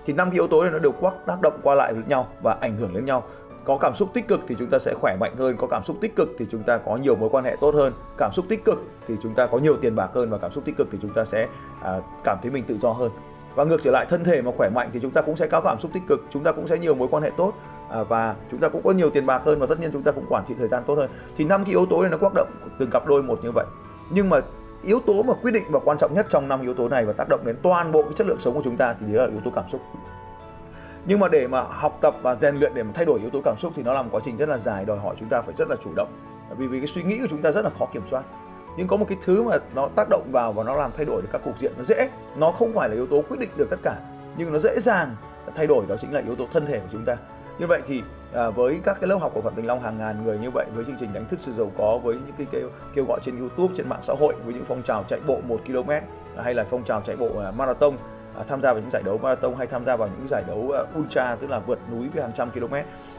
Thì 0.07 0.13
năm 0.13 0.31
cái 0.31 0.35
yếu 0.35 0.47
tố 0.47 0.63
này 0.63 0.73
nó 0.73 0.79
đều 0.79 0.93
quắc 0.93 1.15
tác 1.27 1.41
động 1.43 1.61
qua 1.63 1.75
lại 1.75 1.95
với 1.95 2.03
nhau 2.07 2.29
và 2.43 2.57
ảnh 2.61 2.77
hưởng 2.77 2.95
đến 2.95 3.05
nhau 3.05 3.25
có 3.65 3.79
cảm 3.79 3.95
xúc 3.95 4.09
tích 4.13 4.29
cực 4.29 4.41
thì 4.49 4.57
chúng 4.59 4.71
ta 4.71 4.79
sẽ 4.79 4.95
khỏe 4.95 5.17
mạnh 5.21 5.37
hơn 5.37 5.57
có 5.57 5.67
cảm 5.67 5.85
xúc 5.85 5.97
tích 6.01 6.17
cực 6.17 6.29
thì 6.39 6.47
chúng 6.51 6.63
ta 6.63 6.79
có 6.79 6.97
nhiều 6.97 7.17
mối 7.17 7.29
quan 7.33 7.45
hệ 7.45 7.57
tốt 7.61 7.75
hơn 7.75 7.93
cảm 8.19 8.33
xúc 8.33 8.45
tích 8.49 8.65
cực 8.65 8.83
thì 9.09 9.15
chúng 9.23 9.35
ta 9.35 9.47
có 9.47 9.59
nhiều 9.59 9.77
tiền 9.77 9.97
bạc 9.97 10.11
hơn 10.15 10.31
và 10.31 10.39
cảm 10.39 10.53
xúc 10.53 10.65
tích 10.65 10.77
cực 10.79 10.89
thì 10.93 10.99
chúng 11.03 11.13
ta 11.15 11.25
sẽ 11.25 11.49
à, 11.83 12.01
cảm 12.25 12.39
thấy 12.43 12.51
mình 12.51 12.65
tự 12.65 12.79
do 12.83 12.93
hơn 12.93 13.11
và 13.55 13.65
ngược 13.65 13.83
trở 13.83 13.91
lại 13.91 14.07
thân 14.09 14.25
thể 14.25 14.43
mà 14.43 14.53
khỏe 14.57 14.71
mạnh 14.71 14.91
thì 14.93 15.01
chúng 15.03 15.11
ta 15.11 15.23
cũng 15.23 15.37
sẽ 15.37 15.47
có 15.47 15.61
cảm 15.61 15.81
xúc 15.81 15.91
tích 15.95 16.03
cực 16.09 16.21
chúng 16.31 16.45
ta 16.45 16.53
cũng 16.53 16.69
sẽ 16.69 16.79
nhiều 16.79 16.95
mối 16.95 17.09
quan 17.11 17.23
hệ 17.23 17.31
tốt 17.37 17.53
à, 17.91 18.03
và 18.03 18.35
chúng 18.51 18.61
ta 18.61 18.69
cũng 18.69 18.83
có 18.83 18.91
nhiều 18.91 19.11
tiền 19.11 19.27
bạc 19.27 19.43
hơn 19.45 19.59
và 19.59 19.67
tất 19.67 19.81
nhiên 19.81 19.91
chúng 19.93 20.03
ta 20.03 20.13
cũng 20.13 20.27
quản 20.29 20.45
trị 20.49 20.55
thời 20.59 20.69
gian 20.69 20.83
tốt 20.87 20.95
hơn 20.95 21.11
thì 21.37 21.45
năm 21.45 21.65
cái 21.65 21.71
yếu 21.71 21.87
tố 21.87 22.03
này 22.03 22.11
nó 22.11 22.17
tác 22.17 22.33
động 22.35 22.49
từng 22.79 22.91
cặp 22.91 23.07
đôi 23.07 23.23
một 23.23 23.39
như 23.43 23.51
vậy 23.51 23.67
nhưng 24.11 24.29
mà 24.29 24.41
yếu 24.83 25.01
tố 25.01 25.23
mà 25.23 25.35
quyết 25.35 25.51
định 25.51 25.65
và 25.71 25.81
quan 25.85 25.99
trọng 25.99 26.15
nhất 26.15 26.27
trong 26.29 26.49
năm 26.49 26.63
yếu 26.63 26.75
tố 26.75 26.89
này 26.89 27.05
và 27.05 27.13
tác 27.13 27.29
động 27.29 27.41
đến 27.45 27.57
toàn 27.63 27.93
bộ 27.93 28.03
cái 28.03 28.13
chất 28.17 28.27
lượng 28.27 28.41
sống 28.41 28.55
của 28.55 28.63
chúng 28.65 28.77
ta 28.77 28.95
thì 29.01 29.07
đấy 29.07 29.27
là 29.27 29.33
yếu 29.33 29.41
tố 29.45 29.51
cảm 29.55 29.65
xúc. 29.73 29.81
Nhưng 31.07 31.21
mà 31.21 31.29
để 31.29 31.47
mà 31.47 31.63
học 31.63 31.99
tập 32.01 32.15
và 32.23 32.35
rèn 32.35 32.57
luyện 32.57 32.75
để 32.75 32.83
mà 32.83 32.91
thay 32.95 33.05
đổi 33.05 33.21
yếu 33.21 33.31
tố 33.31 33.41
cảm 33.45 33.57
xúc 33.59 33.73
thì 33.77 33.83
nó 33.83 33.93
là 33.95 34.03
một 34.03 34.09
quá 34.13 34.21
trình 34.25 34.37
rất 34.37 34.49
là 34.49 34.59
dài, 34.59 34.85
đòi 34.85 34.99
hỏi 34.99 35.17
chúng 35.21 35.29
ta 35.29 35.43
phải 35.43 35.55
rất 35.59 35.69
là 35.69 35.77
chủ 35.85 35.91
động. 35.97 36.09
Vì 36.57 36.67
vì 36.67 36.79
cái 36.81 36.87
suy 36.87 37.03
nghĩ 37.03 37.19
của 37.19 37.27
chúng 37.31 37.43
ta 37.43 37.53
rất 37.53 37.65
là 37.65 37.71
khó 37.79 37.87
kiểm 37.93 38.03
soát. 38.11 38.23
Nhưng 38.77 38.89
có 38.89 38.97
một 38.97 39.07
cái 39.09 39.19
thứ 39.25 39.43
mà 39.43 39.59
nó 39.75 39.89
tác 39.95 40.09
động 40.11 40.29
vào 40.33 40.53
và 40.53 40.65
nó 40.65 40.77
làm 40.77 40.91
thay 40.97 41.05
đổi 41.05 41.23
được 41.23 41.29
các 41.33 41.45
cục 41.45 41.59
diện 41.61 41.73
nó 41.79 41.85
dễ. 41.85 42.09
Nó 42.37 42.51
không 42.51 42.73
phải 42.75 42.89
là 42.89 42.95
yếu 42.95 43.07
tố 43.07 43.23
quyết 43.29 43.41
định 43.41 43.51
được 43.57 43.67
tất 43.71 43.77
cả, 43.83 43.97
nhưng 44.37 44.53
nó 44.53 44.59
dễ 44.59 44.81
dàng 44.81 45.17
thay 45.55 45.67
đổi, 45.67 45.85
đó 45.89 45.97
chính 46.01 46.13
là 46.13 46.23
yếu 46.27 46.37
tố 46.37 46.47
thân 46.53 46.67
thể 46.67 46.79
của 46.79 46.89
chúng 46.93 47.05
ta 47.05 47.17
như 47.63 47.69
vậy 47.69 47.83
thì 47.87 48.03
à, 48.33 48.51
với 48.51 48.81
các 48.85 48.97
cái 49.01 49.09
lớp 49.09 49.17
học 49.17 49.31
của 49.35 49.41
Phạm 49.41 49.57
Bình 49.57 49.67
Long 49.67 49.81
hàng 49.81 49.99
ngàn 49.99 50.25
người 50.25 50.39
như 50.39 50.51
vậy 50.51 50.67
với 50.75 50.85
chương 50.85 50.97
trình 51.01 51.13
đánh 51.13 51.25
thức 51.29 51.41
sự 51.43 51.53
giàu 51.53 51.73
có 51.79 51.99
với 51.99 52.15
những 52.15 52.35
cái 52.39 52.47
kêu, 52.51 52.71
kêu 52.95 53.05
gọi 53.09 53.21
trên 53.25 53.39
YouTube 53.39 53.75
trên 53.77 53.89
mạng 53.89 54.01
xã 54.03 54.15
hội 54.21 54.35
với 54.45 54.55
những 54.55 54.65
phong 54.65 54.83
trào 54.83 55.05
chạy 55.09 55.21
bộ 55.27 55.41
1 55.49 55.61
km 55.67 55.91
à, 55.91 56.03
hay 56.45 56.55
là 56.55 56.65
phong 56.71 56.85
trào 56.85 57.01
chạy 57.01 57.17
bộ 57.17 57.39
à, 57.39 57.51
marathon 57.51 57.97
À, 58.39 58.45
tham 58.49 58.63
gia 58.63 58.73
vào 58.73 58.83
những 58.83 58.91
giải 58.91 59.03
đấu 59.03 59.19
marathon 59.19 59.55
hay 59.55 59.67
tham 59.67 59.85
gia 59.85 59.97
vào 59.97 60.09
những 60.09 60.29
giải 60.29 60.45
đấu 60.47 60.71
à, 60.71 60.81
ultra 60.99 61.37
tức 61.41 61.51
là 61.51 61.59
vượt 61.59 61.79
núi 61.91 62.09
với 62.15 62.23
hàng 62.23 62.33
trăm 62.37 62.51
km 62.51 62.75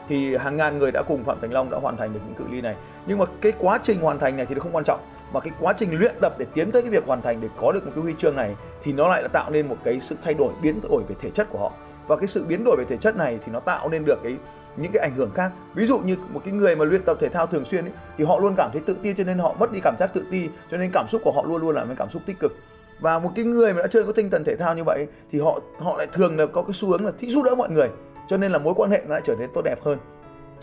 thì 0.08 0.36
hàng 0.36 0.56
ngàn 0.56 0.78
người 0.78 0.90
đã 0.90 1.02
cùng 1.08 1.24
Phạm 1.24 1.40
Thành 1.40 1.52
Long 1.52 1.70
đã 1.70 1.78
hoàn 1.78 1.96
thành 1.96 2.12
được 2.12 2.20
những 2.26 2.34
cự 2.34 2.44
ly 2.50 2.60
này. 2.60 2.76
Nhưng 3.06 3.18
mà 3.18 3.24
cái 3.40 3.52
quá 3.58 3.78
trình 3.82 4.00
hoàn 4.00 4.18
thành 4.18 4.36
này 4.36 4.46
thì 4.46 4.54
nó 4.54 4.60
không 4.60 4.72
quan 4.72 4.84
trọng 4.84 5.00
mà 5.32 5.40
cái 5.40 5.52
quá 5.60 5.72
trình 5.78 5.98
luyện 5.98 6.14
tập 6.20 6.34
để 6.38 6.46
tiến 6.54 6.70
tới 6.70 6.82
cái 6.82 6.90
việc 6.90 7.06
hoàn 7.06 7.22
thành 7.22 7.40
để 7.40 7.48
có 7.60 7.72
được 7.72 7.86
một 7.86 7.92
cái 7.94 8.02
huy 8.02 8.14
chương 8.18 8.36
này 8.36 8.56
thì 8.82 8.92
nó 8.92 9.08
lại 9.08 9.22
là 9.22 9.28
tạo 9.28 9.50
nên 9.50 9.68
một 9.68 9.76
cái 9.84 10.00
sự 10.00 10.16
thay 10.22 10.34
đổi 10.34 10.52
biến 10.62 10.80
đổi 10.90 11.02
về 11.08 11.14
thể 11.20 11.30
chất 11.30 11.48
của 11.50 11.58
họ 11.58 11.72
và 12.06 12.16
cái 12.16 12.26
sự 12.26 12.44
biến 12.44 12.64
đổi 12.64 12.76
về 12.76 12.84
thể 12.84 12.96
chất 12.96 13.16
này 13.16 13.38
thì 13.44 13.52
nó 13.52 13.60
tạo 13.60 13.88
nên 13.88 14.04
được 14.04 14.18
cái 14.22 14.36
những 14.76 14.92
cái 14.92 15.02
ảnh 15.02 15.14
hưởng 15.16 15.30
khác. 15.34 15.52
Ví 15.74 15.86
dụ 15.86 15.98
như 15.98 16.16
một 16.32 16.40
cái 16.44 16.54
người 16.54 16.76
mà 16.76 16.84
luyện 16.84 17.02
tập 17.06 17.16
thể 17.20 17.28
thao 17.28 17.46
thường 17.46 17.64
xuyên 17.64 17.84
ấy, 17.84 17.92
thì 18.18 18.24
họ 18.24 18.38
luôn 18.38 18.54
cảm 18.56 18.70
thấy 18.72 18.82
tự 18.86 18.96
ti 19.02 19.14
cho 19.14 19.24
nên 19.24 19.38
họ 19.38 19.54
mất 19.58 19.72
đi 19.72 19.80
cảm 19.82 19.94
giác 19.98 20.10
tự 20.14 20.24
ti 20.30 20.48
cho 20.70 20.76
nên 20.76 20.90
cảm 20.92 21.06
xúc 21.12 21.20
của 21.24 21.32
họ 21.32 21.44
luôn 21.48 21.62
luôn 21.62 21.74
là 21.74 21.84
một 21.84 21.94
cảm 21.98 22.10
xúc 22.10 22.22
tích 22.26 22.38
cực. 22.40 22.56
Và 23.00 23.18
một 23.18 23.30
cái 23.36 23.44
người 23.44 23.72
mà 23.72 23.82
đã 23.82 23.86
chơi 23.86 24.04
có 24.04 24.12
tinh 24.12 24.30
thần 24.30 24.44
thể 24.44 24.56
thao 24.56 24.74
như 24.74 24.84
vậy 24.84 25.06
thì 25.32 25.40
họ 25.40 25.60
họ 25.78 25.96
lại 25.96 26.06
thường 26.12 26.38
là 26.38 26.46
có 26.46 26.62
cái 26.62 26.72
xu 26.74 26.88
hướng 26.88 27.04
là 27.04 27.12
thích 27.18 27.30
giúp 27.30 27.42
đỡ 27.44 27.54
mọi 27.54 27.70
người 27.70 27.88
cho 28.28 28.36
nên 28.36 28.52
là 28.52 28.58
mối 28.58 28.74
quan 28.76 28.90
hệ 28.90 29.02
nó 29.06 29.12
lại 29.12 29.20
trở 29.24 29.34
nên 29.38 29.50
tốt 29.54 29.62
đẹp 29.64 29.82
hơn. 29.82 29.98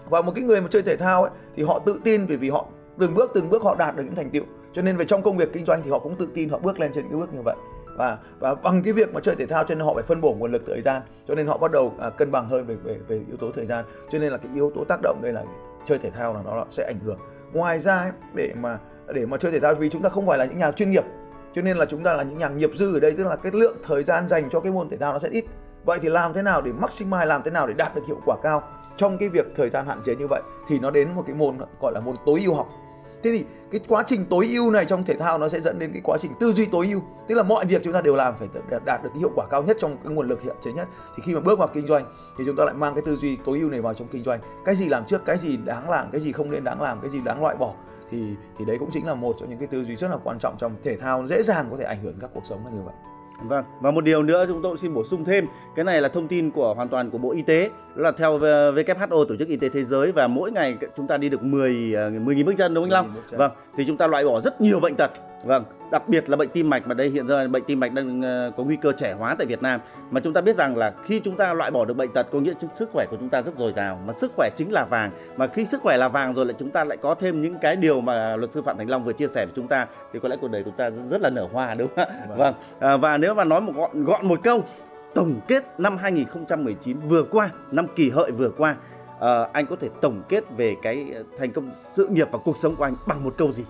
Và 0.10 0.22
một 0.22 0.32
cái 0.36 0.44
người 0.44 0.62
mà 0.62 0.68
chơi 0.72 0.82
thể 0.82 0.98
thao 0.98 1.24
ấy 1.24 1.32
thì 1.56 1.64
họ 1.64 1.80
tự 1.80 2.00
tin 2.04 2.26
bởi 2.28 2.38
vì 2.38 2.50
họ 2.50 2.66
từng 3.00 3.14
bước 3.14 3.32
từng 3.34 3.50
bước 3.50 3.64
họ 3.64 3.76
đạt 3.76 3.96
được 3.96 4.04
những 4.06 4.16
thành 4.16 4.30
tựu. 4.30 4.44
Cho 4.74 4.82
nên 4.82 4.98
về 4.98 5.06
trong 5.06 5.22
công 5.22 5.38
việc 5.38 5.54
kinh 5.54 5.66
doanh 5.66 5.82
thì 5.84 5.92
họ 5.92 6.00
cũng 6.00 6.16
tự 6.16 6.28
tin 6.34 6.50
họ 6.50 6.58
bước 6.58 6.80
lên 6.80 6.92
trên 6.94 7.04
cái 7.10 7.20
bước 7.20 7.34
như 7.34 7.42
vậy 7.46 7.56
và 7.96 8.18
và 8.40 8.56
bằng 8.56 8.84
cái 8.84 8.94
việc 8.94 9.14
mà 9.14 9.20
chơi 9.20 9.36
thể 9.36 9.46
thao 9.46 9.64
cho 9.64 9.76
nên 9.76 9.86
họ 9.86 9.94
phải 9.94 10.04
phân 10.04 10.22
bổ 10.22 10.34
nguồn 10.34 10.52
lực 10.52 10.64
thời 10.68 10.82
gian 10.82 11.02
cho 11.28 11.36
nên 11.36 11.48
họ 11.48 11.58
bắt 11.58 11.72
đầu 11.72 11.94
à, 12.00 12.10
cân 12.10 12.32
bằng 12.32 12.50
hơn 12.50 12.66
về 12.66 12.76
về 12.76 12.98
về 13.08 13.22
yếu 13.28 13.38
tố 13.38 13.52
thời 13.52 13.66
gian. 13.66 13.86
Cho 14.12 14.20
nên 14.20 14.32
là 14.32 14.38
cái 14.38 14.52
yếu 14.56 14.72
tố 14.76 14.84
tác 14.84 15.00
động 15.04 15.20
đây 15.22 15.34
là 15.34 15.44
chơi 15.86 15.98
thể 15.98 16.10
thao 16.10 16.34
là 16.34 16.40
nó 16.46 16.66
sẽ 16.70 16.84
ảnh 16.84 17.00
hưởng. 17.06 17.20
Ngoài 17.54 17.80
ra 17.80 17.98
ấy, 17.98 18.12
để 18.34 18.54
mà 18.62 18.80
để 19.14 19.26
mà 19.26 19.38
chơi 19.38 19.52
thể 19.52 19.60
thao 19.60 19.76
vì 19.76 19.90
chúng 19.90 20.02
ta 20.02 20.10
không 20.10 20.28
phải 20.28 20.38
là 20.38 20.46
những 20.46 20.58
nhà 20.58 20.72
chuyên 20.72 20.92
nghiệp 20.92 21.04
cho 21.56 21.62
nên 21.62 21.78
là 21.78 21.86
chúng 21.86 22.04
ta 22.04 22.14
là 22.14 22.24
những 22.24 22.38
nhà 22.38 22.50
nghiệp 22.50 22.72
dư 22.76 22.94
ở 22.94 23.00
đây 23.00 23.12
tức 23.12 23.24
là 23.24 23.36
cái 23.36 23.52
lượng 23.52 23.78
thời 23.84 24.04
gian 24.04 24.28
dành 24.28 24.50
cho 24.50 24.60
cái 24.60 24.72
môn 24.72 24.90
thể 24.90 24.98
thao 24.98 25.14
nó 25.14 25.20
sẽ 25.20 25.30
ít. 25.30 25.46
Vậy 25.86 26.00
thì 26.02 26.10
làm 26.10 26.34
thế 26.34 26.42
nào 26.42 26.62
để 26.62 26.72
maximize 26.72 27.26
làm 27.26 27.44
thế 27.44 27.52
nào 27.52 27.68
để 27.68 27.74
đạt 27.74 27.96
được 27.96 28.02
hiệu 28.08 28.22
quả 28.26 28.38
cao 28.44 28.62
trong 28.98 29.18
cái 29.18 29.30
việc 29.30 29.46
thời 29.56 29.70
gian 29.70 29.86
hạn 29.86 30.02
chế 30.04 30.16
như 30.16 30.28
vậy? 30.28 30.42
Thì 30.68 30.80
nó 30.80 30.92
đến 30.92 31.16
một 31.16 31.24
cái 31.28 31.36
môn 31.36 31.58
gọi 31.82 31.92
là 31.94 32.00
môn 32.00 32.16
tối 32.26 32.42
ưu 32.46 32.54
học 32.54 32.70
thế 33.24 33.32
thì 33.32 33.46
cái 33.72 33.82
quá 33.88 34.04
trình 34.08 34.26
tối 34.30 34.48
ưu 34.52 34.72
này 34.72 34.86
trong 34.86 35.04
thể 35.04 35.16
thao 35.16 35.38
nó 35.38 35.50
sẽ 35.50 35.62
dẫn 35.62 35.80
đến 35.80 35.92
cái 35.94 36.02
quá 36.04 36.18
trình 36.22 36.32
tư 36.40 36.54
duy 36.54 36.66
tối 36.66 36.88
ưu. 36.88 37.02
Tức 37.28 37.36
là 37.36 37.44
mọi 37.44 37.66
việc 37.66 37.82
chúng 37.84 37.94
ta 37.94 38.02
đều 38.02 38.16
làm 38.16 38.34
phải 38.40 38.48
đạt 38.86 39.04
được 39.04 39.10
cái 39.14 39.20
hiệu 39.20 39.32
quả 39.36 39.48
cao 39.50 39.64
nhất 39.64 39.78
trong 39.80 39.98
cái 40.04 40.14
nguồn 40.14 40.28
lực 40.28 40.42
hiện 40.42 40.56
chế 40.64 40.72
nhất. 40.74 40.88
Thì 41.16 41.24
khi 41.26 41.36
mà 41.36 41.42
bước 41.42 41.60
vào 41.60 41.68
kinh 41.68 41.88
doanh 41.88 42.06
thì 42.38 42.44
chúng 42.48 42.56
ta 42.56 42.66
lại 42.66 42.76
mang 42.76 42.94
cái 42.96 43.04
tư 43.06 43.16
duy 43.16 43.38
tối 43.46 43.60
ưu 43.60 43.70
này 43.70 43.82
vào 43.82 43.94
trong 43.94 44.08
kinh 44.08 44.24
doanh. 44.24 44.40
Cái 44.66 44.76
gì 44.76 44.88
làm 44.90 45.06
trước, 45.06 45.26
cái 45.26 45.38
gì 45.38 45.58
đáng 45.58 45.90
làm, 45.90 46.12
cái 46.12 46.22
gì 46.22 46.32
không 46.32 46.52
nên 46.52 46.64
đáng 46.64 46.82
làm, 46.82 47.02
cái 47.02 47.10
gì 47.10 47.22
đáng 47.22 47.42
loại 47.42 47.56
bỏ. 47.56 47.74
Thì 48.12 48.36
thì 48.58 48.66
đấy 48.66 48.78
cũng 48.80 48.90
chính 48.94 49.08
là 49.08 49.14
một 49.14 49.36
trong 49.40 49.50
những 49.50 49.60
cái 49.60 49.68
tư 49.68 49.86
duy 49.86 49.96
rất 49.96 50.08
là 50.12 50.18
quan 50.24 50.40
trọng 50.40 50.56
trong 50.60 50.76
thể 50.84 50.98
thao, 50.98 51.28
dễ 51.28 51.44
dàng 51.44 51.68
có 51.72 51.78
thể 51.78 51.84
ảnh 51.84 52.04
hưởng 52.04 52.16
các 52.22 52.30
cuộc 52.34 52.46
sống 52.50 52.66
là 52.66 52.72
như 52.72 52.82
vậy. 52.86 52.94
Vâng, 53.48 53.66
và 53.82 53.92
một 53.92 54.04
điều 54.04 54.24
nữa 54.24 54.46
chúng 54.48 54.62
tôi 54.62 54.78
xin 54.78 54.94
bổ 54.94 55.06
sung 55.06 55.26
thêm, 55.26 55.48
cái 55.76 55.86
này 55.86 56.02
là 56.02 56.10
thông 56.10 56.28
tin 56.28 56.52
của 56.52 56.74
hoàn 56.74 56.90
toàn 56.90 57.10
của 57.10 57.18
Bộ 57.18 57.32
Y 57.32 57.42
tế, 57.42 57.70
đó 57.96 58.04
là 58.04 58.12
theo 58.12 58.40
WHO 58.40 59.26
tổ 59.26 59.36
chức 59.40 59.48
Y 59.48 59.56
tế 59.56 59.70
thế 59.70 59.84
giới 59.84 60.12
và 60.12 60.28
mỗi 60.28 60.52
ngày 60.52 60.78
chúng 60.98 61.08
ta 61.08 61.18
đi 61.18 61.30
được 61.30 61.44
10 61.44 61.74
10.000 61.74 62.46
bước 62.46 62.54
chân 62.58 62.74
đúng 62.74 62.90
không 62.90 62.94
anh 62.94 63.06
Long? 63.06 63.40
Vâng, 63.40 63.52
thì 63.78 63.84
chúng 63.88 63.98
ta 63.98 64.08
loại 64.08 64.26
bỏ 64.26 64.42
rất 64.42 64.62
nhiều 64.62 64.80
bệnh 64.80 64.96
tật. 64.96 65.12
Vâng, 65.44 65.64
đặc 65.92 66.10
biệt 66.10 66.30
là 66.30 66.38
bệnh 66.38 66.50
tim 66.50 66.70
mạch 66.70 66.88
mà 66.88 66.94
đây 66.94 67.10
hiện 67.10 67.28
giờ 67.28 67.48
bệnh 67.48 67.64
tim 67.64 67.80
mạch 67.80 67.94
đang 67.94 68.22
ờ, 68.22 68.52
có 68.58 68.64
nguy 68.64 68.76
cơ 68.76 68.92
trẻ 68.98 69.14
hóa 69.14 69.36
tại 69.38 69.48
Việt 69.48 69.62
Nam 69.62 69.80
mà 70.12 70.22
chúng 70.24 70.34
ta 70.34 70.42
biết 70.42 70.58
rằng 70.58 70.78
là 70.78 70.94
khi 71.06 71.20
chúng 71.20 71.36
ta 71.36 71.54
loại 71.54 71.72
bỏ 71.72 71.86
được 71.86 71.94
bệnh 71.94 72.14
tật 72.14 72.28
có 72.32 72.40
nghĩa 72.40 72.54
sức 72.76 72.90
khỏe 72.94 73.06
của 73.10 73.18
chúng 73.20 73.30
ta 73.30 73.42
rất 73.42 73.58
dồi 73.58 73.74
dào 73.74 74.00
mà 74.08 74.14
sức 74.14 74.32
khỏe 74.36 74.50
chính 74.58 74.72
là 74.72 74.86
vàng 74.86 75.12
mà 75.36 75.48
khi 75.48 75.66
sức 75.66 75.82
khỏe 75.82 75.98
là 75.98 76.08
vàng 76.10 76.34
rồi 76.34 76.46
lại 76.46 76.56
chúng 76.60 76.70
ta 76.70 76.84
lại 76.84 76.98
có 76.98 77.16
thêm 77.16 77.42
những 77.42 77.56
cái 77.62 77.76
điều 77.76 78.02
mà 78.02 78.36
luật 78.36 78.52
sư 78.52 78.62
Phạm 78.62 78.78
Thành 78.78 78.90
Long 78.90 79.04
vừa 79.04 79.14
chia 79.14 79.28
sẻ 79.28 79.46
với 79.46 79.54
chúng 79.56 79.68
ta 79.68 79.88
thì 80.14 80.20
có 80.20 80.30
lẽ 80.30 80.36
cuộc 80.42 80.52
đời 80.52 80.64
chúng 80.64 80.76
ta 80.78 80.90
rất 80.90 81.22
là 81.22 81.30
nở 81.30 81.48
hoa 81.52 81.76
đúng 81.76 81.88
không 81.96 82.10
ạ? 82.10 82.16
Vâng, 82.28 82.38
vâng. 82.38 82.54
À, 82.80 82.98
và 82.98 83.18
nếu 83.18 83.34
mà 83.34 83.44
nói 83.44 83.62
một 83.62 83.74
gọn 83.76 84.06
gọn 84.06 84.28
một 84.28 84.40
câu 84.44 84.64
tổng 85.14 85.40
kết 85.48 85.64
năm 85.78 85.98
2019 85.98 86.98
vừa 87.00 87.24
qua 87.24 87.50
năm 87.72 87.88
kỳ 87.96 88.10
hợi 88.10 88.32
vừa 88.32 88.50
qua 88.50 88.76
à, 89.20 89.48
anh 89.54 89.66
có 89.66 89.76
thể 89.76 89.90
tổng 90.02 90.22
kết 90.30 90.44
về 90.58 90.76
cái 90.82 91.14
thành 91.40 91.52
công 91.52 91.72
sự 91.94 92.08
nghiệp 92.08 92.28
và 92.32 92.38
cuộc 92.38 92.58
sống 92.58 92.76
của 92.76 92.84
anh 92.84 92.96
bằng 93.08 93.24
một 93.24 93.34
câu 93.38 93.52
gì? 93.52 93.64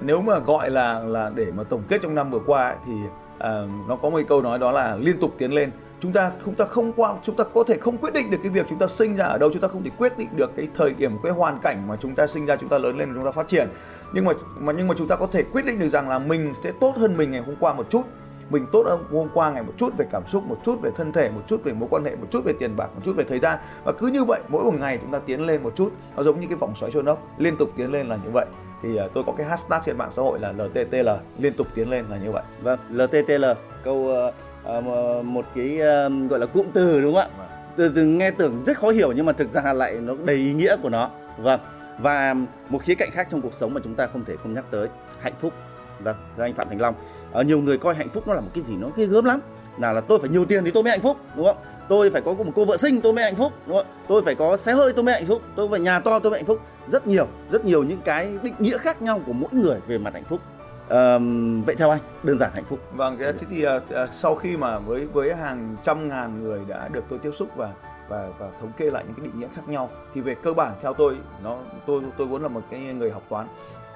Nếu 0.00 0.20
mà 0.20 0.38
gọi 0.38 0.70
là 0.70 0.98
là 0.98 1.30
để 1.34 1.46
mà 1.56 1.62
tổng 1.62 1.82
kết 1.88 2.02
trong 2.02 2.14
năm 2.14 2.30
vừa 2.30 2.40
qua 2.46 2.68
ấy, 2.68 2.76
thì 2.86 2.92
à, 3.38 3.62
nó 3.88 3.96
có 3.96 4.10
một 4.10 4.20
câu 4.28 4.42
nói 4.42 4.58
đó 4.58 4.72
là 4.72 4.96
liên 4.96 5.18
tục 5.20 5.34
tiến 5.38 5.52
lên. 5.52 5.70
Chúng 6.00 6.12
ta 6.12 6.32
chúng 6.44 6.54
ta 6.54 6.64
không 6.64 6.92
qua 6.92 7.14
chúng 7.22 7.36
ta 7.36 7.44
có 7.54 7.64
thể 7.64 7.78
không 7.78 7.98
quyết 7.98 8.14
định 8.14 8.30
được 8.30 8.38
cái 8.42 8.50
việc 8.50 8.66
chúng 8.70 8.78
ta 8.78 8.86
sinh 8.86 9.16
ra 9.16 9.24
ở 9.24 9.38
đâu 9.38 9.50
chúng 9.52 9.62
ta 9.62 9.68
không 9.68 9.82
thể 9.82 9.90
quyết 9.98 10.18
định 10.18 10.28
được 10.36 10.56
cái 10.56 10.68
thời 10.74 10.94
điểm 10.94 11.18
cái 11.22 11.32
hoàn 11.32 11.58
cảnh 11.58 11.88
mà 11.88 11.96
chúng 12.00 12.14
ta 12.14 12.26
sinh 12.26 12.46
ra 12.46 12.56
chúng 12.56 12.68
ta 12.68 12.78
lớn 12.78 12.98
lên 12.98 13.08
chúng 13.14 13.24
ta 13.24 13.30
phát 13.30 13.48
triển. 13.48 13.68
Nhưng 14.12 14.24
mà 14.24 14.32
mà 14.58 14.72
nhưng 14.72 14.88
mà 14.88 14.94
chúng 14.98 15.08
ta 15.08 15.16
có 15.16 15.26
thể 15.26 15.42
quyết 15.42 15.64
định 15.64 15.78
được 15.78 15.88
rằng 15.88 16.08
là 16.08 16.18
mình 16.18 16.54
sẽ 16.64 16.72
tốt 16.80 16.94
hơn 16.96 17.16
mình 17.16 17.30
ngày 17.30 17.42
hôm 17.46 17.56
qua 17.60 17.74
một 17.74 17.86
chút 17.90 18.02
mình 18.50 18.66
tốt 18.72 18.82
hơn 18.86 19.04
hôm 19.10 19.28
qua 19.34 19.50
ngày 19.50 19.62
một 19.62 19.72
chút 19.76 19.96
về 19.96 20.06
cảm 20.10 20.22
xúc 20.32 20.44
một 20.48 20.56
chút 20.64 20.80
về 20.82 20.90
thân 20.96 21.12
thể 21.12 21.30
một 21.30 21.40
chút 21.48 21.64
về 21.64 21.72
mối 21.72 21.88
quan 21.90 22.04
hệ 22.04 22.16
một 22.16 22.26
chút 22.30 22.44
về 22.44 22.52
tiền 22.58 22.76
bạc 22.76 22.88
một 22.94 23.00
chút 23.04 23.16
về 23.16 23.24
thời 23.24 23.38
gian. 23.38 23.58
Và 23.84 23.92
cứ 23.92 24.06
như 24.06 24.24
vậy 24.24 24.40
mỗi 24.48 24.64
một 24.64 24.74
ngày 24.80 24.98
chúng 25.02 25.10
ta 25.10 25.18
tiến 25.18 25.46
lên 25.46 25.62
một 25.62 25.72
chút. 25.76 25.92
Nó 26.16 26.22
giống 26.22 26.40
như 26.40 26.46
cái 26.46 26.56
vòng 26.56 26.74
xoáy 26.76 26.92
trôn 26.92 27.04
ốc 27.04 27.22
liên 27.38 27.56
tục 27.56 27.70
tiến 27.76 27.92
lên 27.92 28.08
là 28.08 28.16
như 28.16 28.30
vậy 28.32 28.46
thì 28.84 29.00
uh, 29.04 29.10
tôi 29.14 29.24
có 29.24 29.32
cái 29.32 29.46
hashtag 29.46 29.82
trên 29.86 29.98
mạng 29.98 30.10
xã 30.12 30.22
hội 30.22 30.38
là 30.40 30.52
LTTL 30.52 31.08
liên 31.38 31.52
tục 31.54 31.66
tiến 31.74 31.90
lên 31.90 32.04
là 32.10 32.16
như 32.16 32.30
vậy. 32.30 32.42
Vâng, 32.62 32.78
LTTL 32.90 33.44
câu 33.84 33.94
uh, 33.94 34.34
uh, 34.78 35.24
một 35.24 35.44
cái 35.54 35.78
uh, 35.80 36.30
gọi 36.30 36.40
là 36.40 36.46
cụm 36.46 36.66
từ 36.72 37.00
đúng 37.00 37.14
không 37.14 37.22
ạ? 37.22 37.28
Vâng. 37.38 37.48
Từ, 37.76 37.92
từ 37.94 38.04
nghe 38.04 38.30
tưởng 38.30 38.64
rất 38.64 38.78
khó 38.78 38.90
hiểu 38.90 39.12
nhưng 39.12 39.26
mà 39.26 39.32
thực 39.32 39.50
ra 39.50 39.72
lại 39.72 39.94
nó 39.94 40.14
đầy 40.24 40.36
ý 40.36 40.52
nghĩa 40.52 40.76
của 40.82 40.88
nó. 40.88 41.10
Vâng. 41.38 41.60
Và 41.98 42.34
một 42.68 42.82
khía 42.82 42.94
cạnh 42.94 43.10
khác 43.12 43.28
trong 43.30 43.42
cuộc 43.42 43.54
sống 43.60 43.74
mà 43.74 43.80
chúng 43.84 43.94
ta 43.94 44.06
không 44.06 44.24
thể 44.24 44.36
không 44.42 44.54
nhắc 44.54 44.64
tới 44.70 44.88
hạnh 45.20 45.34
phúc. 45.40 45.52
Vâng, 46.00 46.16
thưa 46.36 46.42
anh 46.42 46.54
Phạm 46.54 46.68
Thành 46.68 46.80
Long. 46.80 46.94
Uh, 47.40 47.46
nhiều 47.46 47.60
người 47.60 47.78
coi 47.78 47.94
hạnh 47.94 48.08
phúc 48.08 48.28
nó 48.28 48.34
là 48.34 48.40
một 48.40 48.50
cái 48.54 48.62
gì 48.62 48.76
nó 48.76 48.88
ghê 48.96 49.06
gớm 49.06 49.24
lắm. 49.24 49.40
Nào 49.78 49.94
là 49.94 50.00
tôi 50.00 50.18
phải 50.18 50.28
nhiều 50.28 50.44
tiền 50.44 50.64
thì 50.64 50.70
tôi 50.70 50.82
mới 50.82 50.90
hạnh 50.90 51.00
phúc, 51.00 51.16
đúng 51.36 51.46
không? 51.46 51.56
tôi 51.88 52.10
phải 52.10 52.20
có 52.20 52.34
một 52.34 52.52
cô 52.54 52.64
vợ 52.64 52.76
sinh 52.76 53.00
tôi 53.00 53.12
mới 53.12 53.24
hạnh 53.24 53.34
phúc 53.34 53.52
đúng 53.66 53.76
không? 53.76 53.86
tôi 54.08 54.22
phải 54.24 54.34
có 54.34 54.56
xe 54.56 54.72
hơi 54.72 54.92
tôi 54.92 55.04
mới 55.04 55.14
hạnh 55.14 55.26
phúc. 55.26 55.42
Tôi 55.56 55.68
phải 55.70 55.80
nhà 55.80 56.00
to 56.00 56.18
tôi 56.18 56.30
mới 56.30 56.40
hạnh 56.40 56.46
phúc. 56.46 56.60
Rất 56.86 57.06
nhiều 57.06 57.26
rất 57.50 57.64
nhiều 57.64 57.84
những 57.84 58.00
cái 58.04 58.38
định 58.42 58.54
nghĩa 58.58 58.78
khác 58.78 59.02
nhau 59.02 59.20
của 59.26 59.32
mỗi 59.32 59.50
người 59.52 59.80
về 59.86 59.98
mặt 59.98 60.14
hạnh 60.14 60.24
phúc. 60.24 60.40
À, 60.88 61.18
vậy 61.66 61.74
theo 61.78 61.90
anh 61.90 62.00
đơn 62.22 62.38
giản 62.38 62.50
hạnh 62.54 62.64
phúc. 62.64 62.78
Vâng 62.92 63.16
thế 63.18 63.32
thì 63.50 63.66
uh, 63.66 63.82
sau 64.12 64.34
khi 64.34 64.56
mà 64.56 64.78
với 64.78 65.06
với 65.06 65.34
hàng 65.34 65.76
trăm 65.84 66.08
ngàn 66.08 66.42
người 66.42 66.60
đã 66.68 66.88
được 66.88 67.04
tôi 67.08 67.18
tiếp 67.18 67.30
xúc 67.36 67.48
và 67.56 67.72
và 68.08 68.28
và 68.38 68.50
thống 68.60 68.72
kê 68.76 68.90
lại 68.90 69.04
những 69.06 69.14
cái 69.14 69.26
định 69.26 69.40
nghĩa 69.40 69.48
khác 69.56 69.68
nhau 69.68 69.90
thì 70.14 70.20
về 70.20 70.34
cơ 70.34 70.52
bản 70.52 70.72
theo 70.82 70.94
tôi 70.94 71.16
nó 71.44 71.58
tôi 71.86 72.02
tôi 72.16 72.26
vốn 72.26 72.42
là 72.42 72.48
một 72.48 72.62
cái 72.70 72.80
người 72.80 73.10
học 73.10 73.22
toán. 73.28 73.46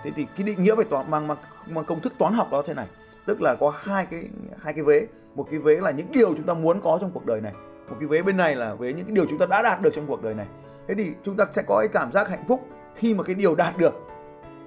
Thế 0.04 0.10
thì 0.16 0.26
cái 0.36 0.46
định 0.46 0.62
nghĩa 0.62 0.74
về 0.74 0.84
toán 0.84 1.10
mang 1.10 1.26
mang, 1.26 1.38
mang 1.66 1.84
công 1.84 2.00
thức 2.00 2.12
toán 2.18 2.32
học 2.32 2.48
đó 2.52 2.62
thế 2.66 2.74
này 2.74 2.86
tức 3.28 3.42
là 3.42 3.54
có 3.54 3.72
hai 3.76 4.06
cái 4.06 4.24
hai 4.62 4.72
cái 4.74 4.84
vế. 4.84 5.06
Một 5.34 5.46
cái 5.50 5.60
vế 5.60 5.74
là 5.74 5.90
những 5.90 6.06
điều 6.12 6.34
chúng 6.36 6.46
ta 6.46 6.54
muốn 6.54 6.80
có 6.80 6.98
trong 7.00 7.10
cuộc 7.10 7.26
đời 7.26 7.40
này. 7.40 7.52
Một 7.88 7.96
cái 8.00 8.08
vế 8.08 8.22
bên 8.22 8.36
này 8.36 8.56
là 8.56 8.74
với 8.74 8.92
những 8.92 9.06
cái 9.06 9.14
điều 9.14 9.26
chúng 9.30 9.38
ta 9.38 9.46
đã 9.46 9.62
đạt 9.62 9.82
được 9.82 9.90
trong 9.94 10.06
cuộc 10.06 10.22
đời 10.22 10.34
này. 10.34 10.46
Thế 10.88 10.94
thì 10.94 11.12
chúng 11.24 11.36
ta 11.36 11.44
sẽ 11.52 11.62
có 11.66 11.78
cái 11.78 11.88
cảm 11.88 12.12
giác 12.12 12.28
hạnh 12.28 12.44
phúc 12.48 12.60
khi 12.94 13.14
mà 13.14 13.22
cái 13.22 13.34
điều 13.34 13.54
đạt 13.54 13.78
được 13.78 13.94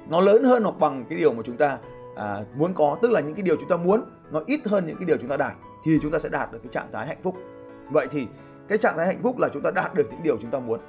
nó 0.09 0.19
lớn 0.19 0.43
hơn 0.43 0.63
hoặc 0.63 0.75
bằng 0.79 1.05
cái 1.09 1.17
điều 1.17 1.33
mà 1.33 1.43
chúng 1.45 1.57
ta 1.57 1.77
à, 2.15 2.45
muốn 2.55 2.73
có. 2.73 2.97
Tức 3.01 3.11
là 3.11 3.19
những 3.19 3.35
cái 3.35 3.43
điều 3.43 3.55
chúng 3.55 3.69
ta 3.69 3.77
muốn 3.77 4.03
nó 4.31 4.41
ít 4.45 4.59
hơn 4.65 4.87
những 4.87 4.97
cái 4.97 5.05
điều 5.05 5.17
chúng 5.17 5.29
ta 5.29 5.37
đạt 5.37 5.53
thì 5.85 5.99
chúng 6.01 6.11
ta 6.11 6.19
sẽ 6.19 6.29
đạt 6.29 6.51
được 6.51 6.59
cái 6.63 6.69
trạng 6.71 6.91
thái 6.91 7.07
hạnh 7.07 7.21
phúc. 7.23 7.35
Vậy 7.91 8.07
thì 8.11 8.27
cái 8.67 8.77
trạng 8.77 8.97
thái 8.97 9.07
hạnh 9.07 9.21
phúc 9.23 9.39
là 9.39 9.49
chúng 9.53 9.61
ta 9.61 9.71
đạt 9.75 9.93
được 9.93 10.07
những 10.11 10.23
điều 10.23 10.37
chúng 10.41 10.51
ta 10.51 10.59
muốn. 10.59 10.79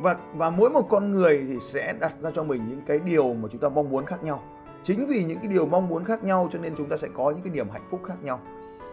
Và 0.00 0.16
và 0.34 0.50
mỗi 0.50 0.70
một 0.70 0.86
con 0.88 1.12
người 1.12 1.44
thì 1.48 1.58
sẽ 1.60 1.94
đặt 2.00 2.12
ra 2.22 2.30
cho 2.34 2.44
mình 2.44 2.62
những 2.68 2.80
cái 2.86 2.98
điều 2.98 3.34
mà 3.34 3.48
chúng 3.52 3.60
ta 3.60 3.68
mong 3.68 3.90
muốn 3.90 4.06
khác 4.06 4.24
nhau 4.24 4.42
chính 4.86 5.06
vì 5.06 5.24
những 5.24 5.38
cái 5.38 5.48
điều 5.48 5.66
mong 5.66 5.88
muốn 5.88 6.04
khác 6.04 6.24
nhau 6.24 6.48
cho 6.52 6.58
nên 6.58 6.74
chúng 6.76 6.88
ta 6.88 6.96
sẽ 6.96 7.08
có 7.14 7.30
những 7.30 7.42
cái 7.42 7.52
niềm 7.52 7.68
hạnh 7.72 7.86
phúc 7.90 8.00
khác 8.04 8.14
nhau. 8.22 8.40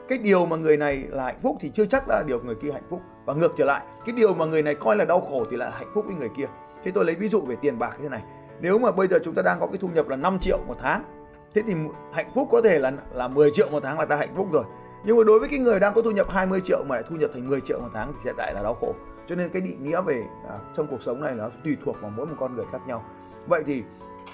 Cái 0.08 0.18
điều 0.18 0.46
mà 0.46 0.56
người 0.56 0.78
này 0.78 1.04
là 1.10 1.24
hạnh 1.24 1.40
phúc 1.42 1.58
thì 1.60 1.72
chưa 1.74 1.86
chắc 1.86 2.04
là 2.08 2.24
điều 2.28 2.44
người 2.44 2.56
kia 2.56 2.72
hạnh 2.72 2.88
phúc. 2.90 3.02
Và 3.26 3.34
ngược 3.34 3.54
trở 3.58 3.66
lại 3.66 3.84
cái 4.06 4.16
điều 4.16 4.34
mà 4.34 4.46
người 4.46 4.62
này 4.62 4.76
coi 4.76 4.96
là 4.96 5.06
đau 5.06 5.22
khổ 5.22 5.46
thì 5.52 5.58
là 5.58 5.70
hạnh 5.70 5.92
phúc 5.94 6.06
với 6.08 6.16
người 6.16 6.30
kia. 6.38 6.46
Thế 6.84 6.92
tôi 6.92 7.06
lấy 7.06 7.16
ví 7.16 7.30
dụ 7.30 7.42
về 7.42 7.56
tiền 7.62 7.80
bạc 7.80 7.96
như 7.98 8.04
thế 8.04 8.10
này. 8.10 8.24
Nếu 8.62 8.80
mà 8.80 8.92
bây 8.92 9.08
giờ 9.08 9.20
chúng 9.24 9.34
ta 9.34 9.42
đang 9.42 9.60
có 9.60 9.68
cái 9.68 9.78
thu 9.78 9.88
nhập 9.94 10.10
là 10.10 10.16
5 10.16 10.40
triệu 10.40 10.60
một 10.68 10.76
tháng 10.82 11.04
thế 11.56 11.62
thì 11.68 11.74
hạnh 12.14 12.32
phúc 12.36 12.48
có 12.52 12.62
thể 12.62 12.80
là 12.80 12.92
là 13.14 13.28
10 13.28 13.52
triệu 13.54 13.70
một 13.70 13.84
tháng 13.84 14.00
là 14.00 14.06
ta 14.06 14.16
hạnh 14.16 14.36
phúc 14.36 14.48
rồi. 14.52 14.64
Nhưng 15.06 15.18
mà 15.18 15.24
đối 15.24 15.40
với 15.40 15.50
cái 15.50 15.60
người 15.60 15.80
đang 15.80 15.94
có 15.94 16.02
thu 16.02 16.12
nhập 16.12 16.30
20 16.30 16.62
triệu 16.66 16.84
mà 16.88 16.96
lại 16.96 17.04
thu 17.10 17.16
nhập 17.16 17.30
thành 17.34 17.50
10 17.50 17.62
triệu 17.62 17.80
một 17.80 17.90
tháng 17.94 18.14
thì 18.14 18.20
sẽ 18.24 18.34
lại 18.38 18.54
là 18.54 18.64
đau 18.64 18.74
khổ. 18.74 18.94
Cho 19.28 19.36
nên 19.36 19.50
cái 19.50 19.62
định 19.62 19.84
nghĩa 19.84 20.02
về 20.02 20.24
à, 20.50 20.56
trong 20.74 20.88
cuộc 20.88 21.02
sống 21.02 21.22
này 21.22 21.34
nó 21.36 21.50
tùy 21.64 21.78
thuộc 21.86 22.02
vào 22.02 22.12
mỗi 22.16 22.26
một 22.26 22.36
con 22.40 22.56
người 22.56 22.66
khác 22.72 22.82
nhau. 22.88 23.04
Vậy 23.48 23.64
thì 23.68 23.84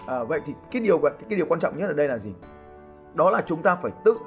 à, 0.06 0.24
vậy 0.24 0.42
thì 0.46 0.54
cái 0.72 0.82
điều 0.82 1.00
cái 1.00 1.38
điều 1.38 1.46
quan 1.50 1.60
trọng 1.60 1.78
nhất 1.78 1.88
ở 1.88 1.94
đây 1.94 2.08
là 2.08 2.18
gì? 2.18 2.34
Đó 3.14 3.30
là 3.30 3.44
chúng 3.48 3.62
ta 3.62 3.76
phải 3.76 3.92
tự 4.06 4.18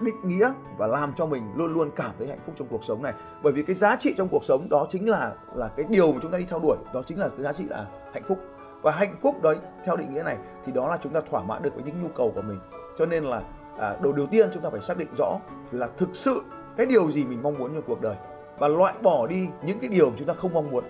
định 0.00 0.16
nghĩa 0.24 0.52
và 0.76 0.86
làm 0.86 1.12
cho 1.16 1.26
mình 1.26 1.52
luôn 1.56 1.74
luôn 1.74 1.90
cảm 1.96 2.10
thấy 2.18 2.28
hạnh 2.28 2.38
phúc 2.46 2.54
trong 2.58 2.68
cuộc 2.68 2.84
sống 2.84 3.02
này. 3.02 3.12
Bởi 3.42 3.52
vì 3.52 3.62
cái 3.62 3.76
giá 3.76 3.96
trị 3.96 4.14
trong 4.18 4.28
cuộc 4.28 4.44
sống 4.44 4.68
đó 4.68 4.86
chính 4.90 5.08
là 5.08 5.32
là 5.54 5.68
cái 5.76 5.86
điều 5.88 6.12
mà 6.12 6.18
chúng 6.22 6.30
ta 6.30 6.38
đi 6.38 6.44
theo 6.50 6.58
đuổi 6.58 6.76
đó 6.94 7.02
chính 7.06 7.18
là 7.18 7.28
cái 7.28 7.42
giá 7.42 7.52
trị 7.52 7.64
là 7.64 7.86
hạnh 8.12 8.22
phúc. 8.28 8.38
Và 8.82 8.92
hạnh 8.92 9.16
phúc 9.22 9.42
đấy 9.42 9.56
theo 9.84 9.96
định 9.96 10.14
nghĩa 10.14 10.22
này 10.22 10.36
thì 10.64 10.72
đó 10.72 10.88
là 10.88 10.98
chúng 11.02 11.12
ta 11.12 11.20
thỏa 11.30 11.42
mãn 11.42 11.62
được 11.62 11.74
với 11.74 11.84
những 11.84 12.02
nhu 12.02 12.08
cầu 12.08 12.32
của 12.34 12.42
mình. 12.42 12.58
Cho 12.98 13.06
nên 13.06 13.24
là 13.24 13.42
à, 13.78 13.96
đầu 14.02 14.12
đầu 14.12 14.26
tiên 14.26 14.50
chúng 14.54 14.62
ta 14.62 14.70
phải 14.70 14.80
xác 14.80 14.98
định 14.98 15.08
rõ 15.18 15.38
là 15.70 15.88
thực 15.98 16.08
sự 16.12 16.42
cái 16.76 16.86
điều 16.86 17.10
gì 17.10 17.24
mình 17.24 17.42
mong 17.42 17.58
muốn 17.58 17.74
trong 17.74 17.82
cuộc 17.86 18.00
đời. 18.00 18.16
Và 18.58 18.68
loại 18.68 18.94
bỏ 19.02 19.26
đi 19.26 19.48
những 19.66 19.78
cái 19.78 19.88
điều 19.88 20.10
mà 20.10 20.16
chúng 20.18 20.28
ta 20.28 20.34
không 20.34 20.54
mong 20.54 20.70
muốn 20.70 20.84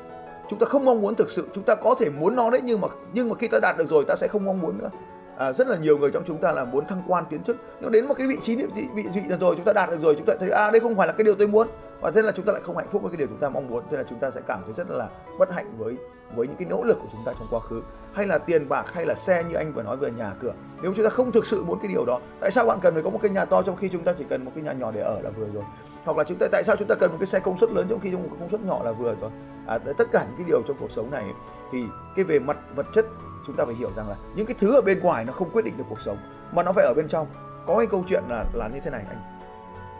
chúng 0.52 0.58
ta 0.58 0.66
không 0.66 0.84
mong 0.84 1.00
muốn 1.00 1.14
thực 1.14 1.30
sự 1.30 1.48
chúng 1.54 1.64
ta 1.64 1.74
có 1.74 1.94
thể 1.98 2.10
muốn 2.10 2.36
nó 2.36 2.50
đấy 2.50 2.60
nhưng 2.64 2.80
mà 2.80 2.88
nhưng 3.12 3.28
mà 3.28 3.34
khi 3.34 3.48
ta 3.48 3.58
đạt 3.62 3.78
được 3.78 3.90
rồi 3.90 4.04
ta 4.08 4.16
sẽ 4.16 4.28
không 4.28 4.44
mong 4.44 4.60
muốn 4.60 4.78
nữa 4.78 4.90
à, 5.36 5.52
rất 5.52 5.68
là 5.68 5.76
nhiều 5.76 5.98
người 5.98 6.10
trong 6.10 6.22
chúng 6.26 6.38
ta 6.38 6.52
là 6.52 6.64
muốn 6.64 6.86
thăng 6.86 7.02
quan 7.08 7.24
tiến 7.30 7.42
chức 7.42 7.56
nhưng 7.80 7.92
đến 7.92 8.06
một 8.06 8.14
cái 8.18 8.26
vị 8.26 8.36
trí 8.42 8.56
địa 8.56 8.66
vị 8.74 8.86
vị 8.94 9.04
vị 9.14 9.22
rồi 9.40 9.54
chúng 9.56 9.64
ta 9.64 9.72
đạt 9.72 9.90
được 9.90 10.00
rồi 10.00 10.14
chúng 10.14 10.26
ta 10.26 10.34
thấy 10.40 10.50
à 10.50 10.70
đây 10.70 10.80
không 10.80 10.94
phải 10.94 11.06
là 11.06 11.12
cái 11.12 11.24
điều 11.24 11.34
tôi 11.34 11.46
muốn 11.48 11.68
và 12.00 12.10
thế 12.10 12.22
là 12.22 12.32
chúng 12.32 12.44
ta 12.44 12.52
lại 12.52 12.62
không 12.64 12.76
hạnh 12.76 12.88
phúc 12.92 13.02
với 13.02 13.10
cái 13.10 13.16
điều 13.16 13.26
chúng 13.26 13.38
ta 13.38 13.48
mong 13.48 13.68
muốn 13.68 13.82
thế 13.90 13.96
là 13.96 14.04
chúng 14.10 14.18
ta 14.18 14.30
sẽ 14.30 14.40
cảm 14.46 14.62
thấy 14.64 14.74
rất 14.76 14.90
là 14.90 15.08
bất 15.38 15.52
hạnh 15.52 15.74
với 15.78 15.96
với 16.36 16.46
những 16.46 16.56
cái 16.56 16.68
nỗ 16.70 16.82
lực 16.84 16.98
của 17.00 17.08
chúng 17.12 17.22
ta 17.24 17.32
trong 17.38 17.48
quá 17.50 17.60
khứ 17.60 17.82
hay 18.12 18.26
là 18.26 18.38
tiền 18.38 18.68
bạc 18.68 18.92
hay 18.92 19.06
là 19.06 19.14
xe 19.14 19.44
như 19.44 19.54
anh 19.54 19.72
vừa 19.72 19.82
nói 19.82 19.96
về 19.96 20.10
nhà 20.10 20.32
cửa 20.42 20.52
nếu 20.82 20.92
chúng 20.96 21.04
ta 21.04 21.10
không 21.10 21.32
thực 21.32 21.46
sự 21.46 21.64
muốn 21.64 21.78
cái 21.78 21.88
điều 21.88 22.04
đó 22.04 22.20
tại 22.40 22.50
sao 22.50 22.66
bạn 22.66 22.78
cần 22.82 22.94
phải 22.94 23.02
có 23.02 23.10
một 23.10 23.18
cái 23.22 23.30
nhà 23.30 23.44
to 23.44 23.62
trong 23.62 23.76
khi 23.76 23.88
chúng 23.88 24.04
ta 24.04 24.12
chỉ 24.18 24.24
cần 24.28 24.44
một 24.44 24.52
cái 24.54 24.64
nhà 24.64 24.72
nhỏ 24.72 24.90
để 24.94 25.00
ở 25.00 25.20
là 25.22 25.30
vừa 25.30 25.46
rồi 25.54 25.62
hoặc 26.04 26.16
là 26.16 26.24
chúng 26.24 26.38
ta 26.38 26.46
tại 26.52 26.62
sao 26.64 26.76
chúng 26.76 26.88
ta 26.88 26.94
cần 26.94 27.10
một 27.10 27.16
cái 27.20 27.26
xe 27.26 27.40
công 27.40 27.58
suất 27.58 27.70
lớn 27.70 27.86
trong 27.90 28.00
khi 28.00 28.10
trong 28.10 28.22
một 28.22 28.28
cái 28.30 28.38
công 28.40 28.50
suất 28.50 28.60
nhỏ 28.60 28.80
là 28.84 28.92
vừa 28.92 29.14
rồi 29.20 29.30
à, 29.66 29.78
tất 29.98 30.08
cả 30.12 30.24
những 30.24 30.36
cái 30.36 30.46
điều 30.46 30.62
trong 30.62 30.76
cuộc 30.80 30.90
sống 30.90 31.10
này 31.10 31.24
thì 31.72 31.84
cái 32.16 32.24
về 32.24 32.38
mặt 32.38 32.56
vật 32.74 32.86
chất 32.92 33.06
chúng 33.46 33.56
ta 33.56 33.64
phải 33.64 33.74
hiểu 33.74 33.90
rằng 33.96 34.08
là 34.08 34.16
những 34.34 34.46
cái 34.46 34.56
thứ 34.58 34.74
ở 34.74 34.80
bên 34.80 35.00
ngoài 35.00 35.24
nó 35.24 35.32
không 35.32 35.50
quyết 35.50 35.64
định 35.64 35.76
được 35.76 35.84
cuộc 35.88 36.00
sống 36.00 36.16
mà 36.52 36.62
nó 36.62 36.72
phải 36.72 36.84
ở 36.84 36.94
bên 36.96 37.08
trong. 37.08 37.26
Có 37.66 37.76
cái 37.78 37.86
câu 37.86 38.04
chuyện 38.08 38.22
là 38.28 38.44
là 38.52 38.68
như 38.68 38.80
thế 38.80 38.90
này 38.90 39.04
anh. 39.08 39.20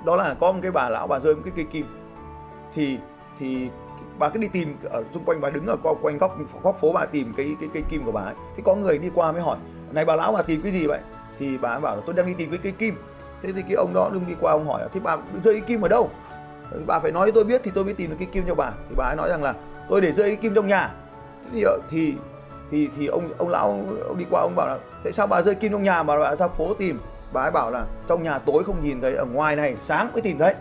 Đó 0.06 0.16
là 0.16 0.34
có 0.40 0.52
một 0.52 0.58
cái 0.62 0.70
bà 0.70 0.88
lão 0.88 1.06
bà 1.06 1.18
rơi 1.18 1.34
một 1.34 1.40
cái 1.44 1.52
cây 1.56 1.64
kim. 1.64 1.86
Thì 2.74 2.98
thì 3.38 3.68
bà 4.18 4.28
cứ 4.28 4.38
đi 4.38 4.48
tìm 4.48 4.76
ở 4.90 5.04
xung 5.14 5.24
quanh 5.24 5.40
bà 5.40 5.50
đứng 5.50 5.66
ở 5.66 5.76
quanh 6.02 6.18
góc 6.18 6.38
góc 6.62 6.78
phố 6.80 6.92
bà 6.92 7.06
tìm 7.06 7.34
cái 7.36 7.56
cái 7.60 7.68
cây 7.74 7.82
kim 7.88 8.04
của 8.04 8.12
bà 8.12 8.22
ấy. 8.22 8.34
Thì 8.56 8.62
có 8.66 8.74
người 8.74 8.98
đi 8.98 9.10
qua 9.14 9.32
mới 9.32 9.42
hỏi 9.42 9.58
này 9.92 10.04
bà 10.04 10.16
lão 10.16 10.32
bà 10.32 10.42
tìm 10.42 10.62
cái 10.62 10.72
gì 10.72 10.86
vậy? 10.86 11.00
Thì 11.38 11.58
bà 11.58 11.68
ấy 11.68 11.80
bảo 11.80 11.96
là 11.96 12.02
tôi 12.06 12.14
đang 12.14 12.26
đi 12.26 12.34
tìm 12.34 12.50
cái 12.50 12.58
cây 12.62 12.72
kim. 12.72 12.94
Thế 13.42 13.52
thì 13.52 13.62
cái 13.62 13.74
ông 13.74 13.94
đó 13.94 14.10
đừng 14.12 14.24
đi 14.28 14.34
qua 14.40 14.52
ông 14.52 14.66
hỏi 14.66 14.88
thế 14.92 15.00
bà 15.00 15.16
rơi 15.44 15.54
cái 15.54 15.68
kim 15.68 15.80
ở 15.80 15.88
đâu? 15.88 16.10
Bà 16.86 16.98
phải 16.98 17.12
nói 17.12 17.28
cho 17.28 17.32
tôi 17.34 17.44
biết 17.44 17.60
thì 17.64 17.70
tôi 17.74 17.84
mới 17.84 17.94
tìm 17.94 18.10
được 18.10 18.16
cái 18.18 18.28
kim 18.32 18.44
cho 18.48 18.54
bà. 18.54 18.70
Thì 18.88 18.94
bà 18.96 19.04
ấy 19.04 19.16
nói 19.16 19.28
rằng 19.28 19.42
là 19.42 19.54
tôi 19.88 20.00
để 20.00 20.12
rơi 20.12 20.28
cái 20.28 20.36
kim 20.36 20.54
trong 20.54 20.66
nhà. 20.66 20.94
Thì 21.52 21.62
ờ, 21.62 21.78
thì 21.90 22.14
thì, 22.70 22.88
thì 22.96 23.06
ông 23.06 23.28
ông 23.38 23.48
lão 23.48 23.68
ông 24.08 24.18
đi 24.18 24.24
qua 24.30 24.40
ông 24.40 24.54
bảo 24.56 24.68
là 24.68 24.78
tại 25.04 25.12
sao 25.12 25.26
bà 25.26 25.42
rơi 25.42 25.54
kim 25.54 25.72
trong 25.72 25.82
nhà 25.82 26.02
mà 26.02 26.18
bà 26.18 26.34
ra 26.34 26.48
phố 26.48 26.74
tìm? 26.74 27.00
Bà 27.32 27.42
ấy 27.42 27.50
bảo 27.50 27.70
là 27.70 27.84
trong 28.08 28.22
nhà 28.22 28.38
tối 28.38 28.64
không 28.64 28.82
nhìn 28.82 29.00
thấy 29.00 29.14
ở 29.14 29.24
ngoài 29.24 29.56
này 29.56 29.76
sáng 29.80 30.12
mới 30.12 30.22
tìm 30.22 30.38
thấy. 30.38 30.54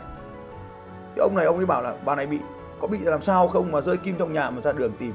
Thì 1.15 1.21
ông 1.21 1.35
này 1.35 1.45
ông 1.45 1.57
ấy 1.57 1.65
bảo 1.65 1.81
là 1.81 1.93
bà 2.05 2.15
này 2.15 2.27
bị 2.27 2.39
có 2.81 2.87
bị 2.87 2.97
làm 2.97 3.21
sao 3.21 3.47
không 3.47 3.71
mà 3.71 3.81
rơi 3.81 3.97
kim 3.97 4.15
trong 4.17 4.33
nhà 4.33 4.49
mà 4.49 4.61
ra 4.61 4.71
đường 4.71 4.91
tìm? 4.99 5.13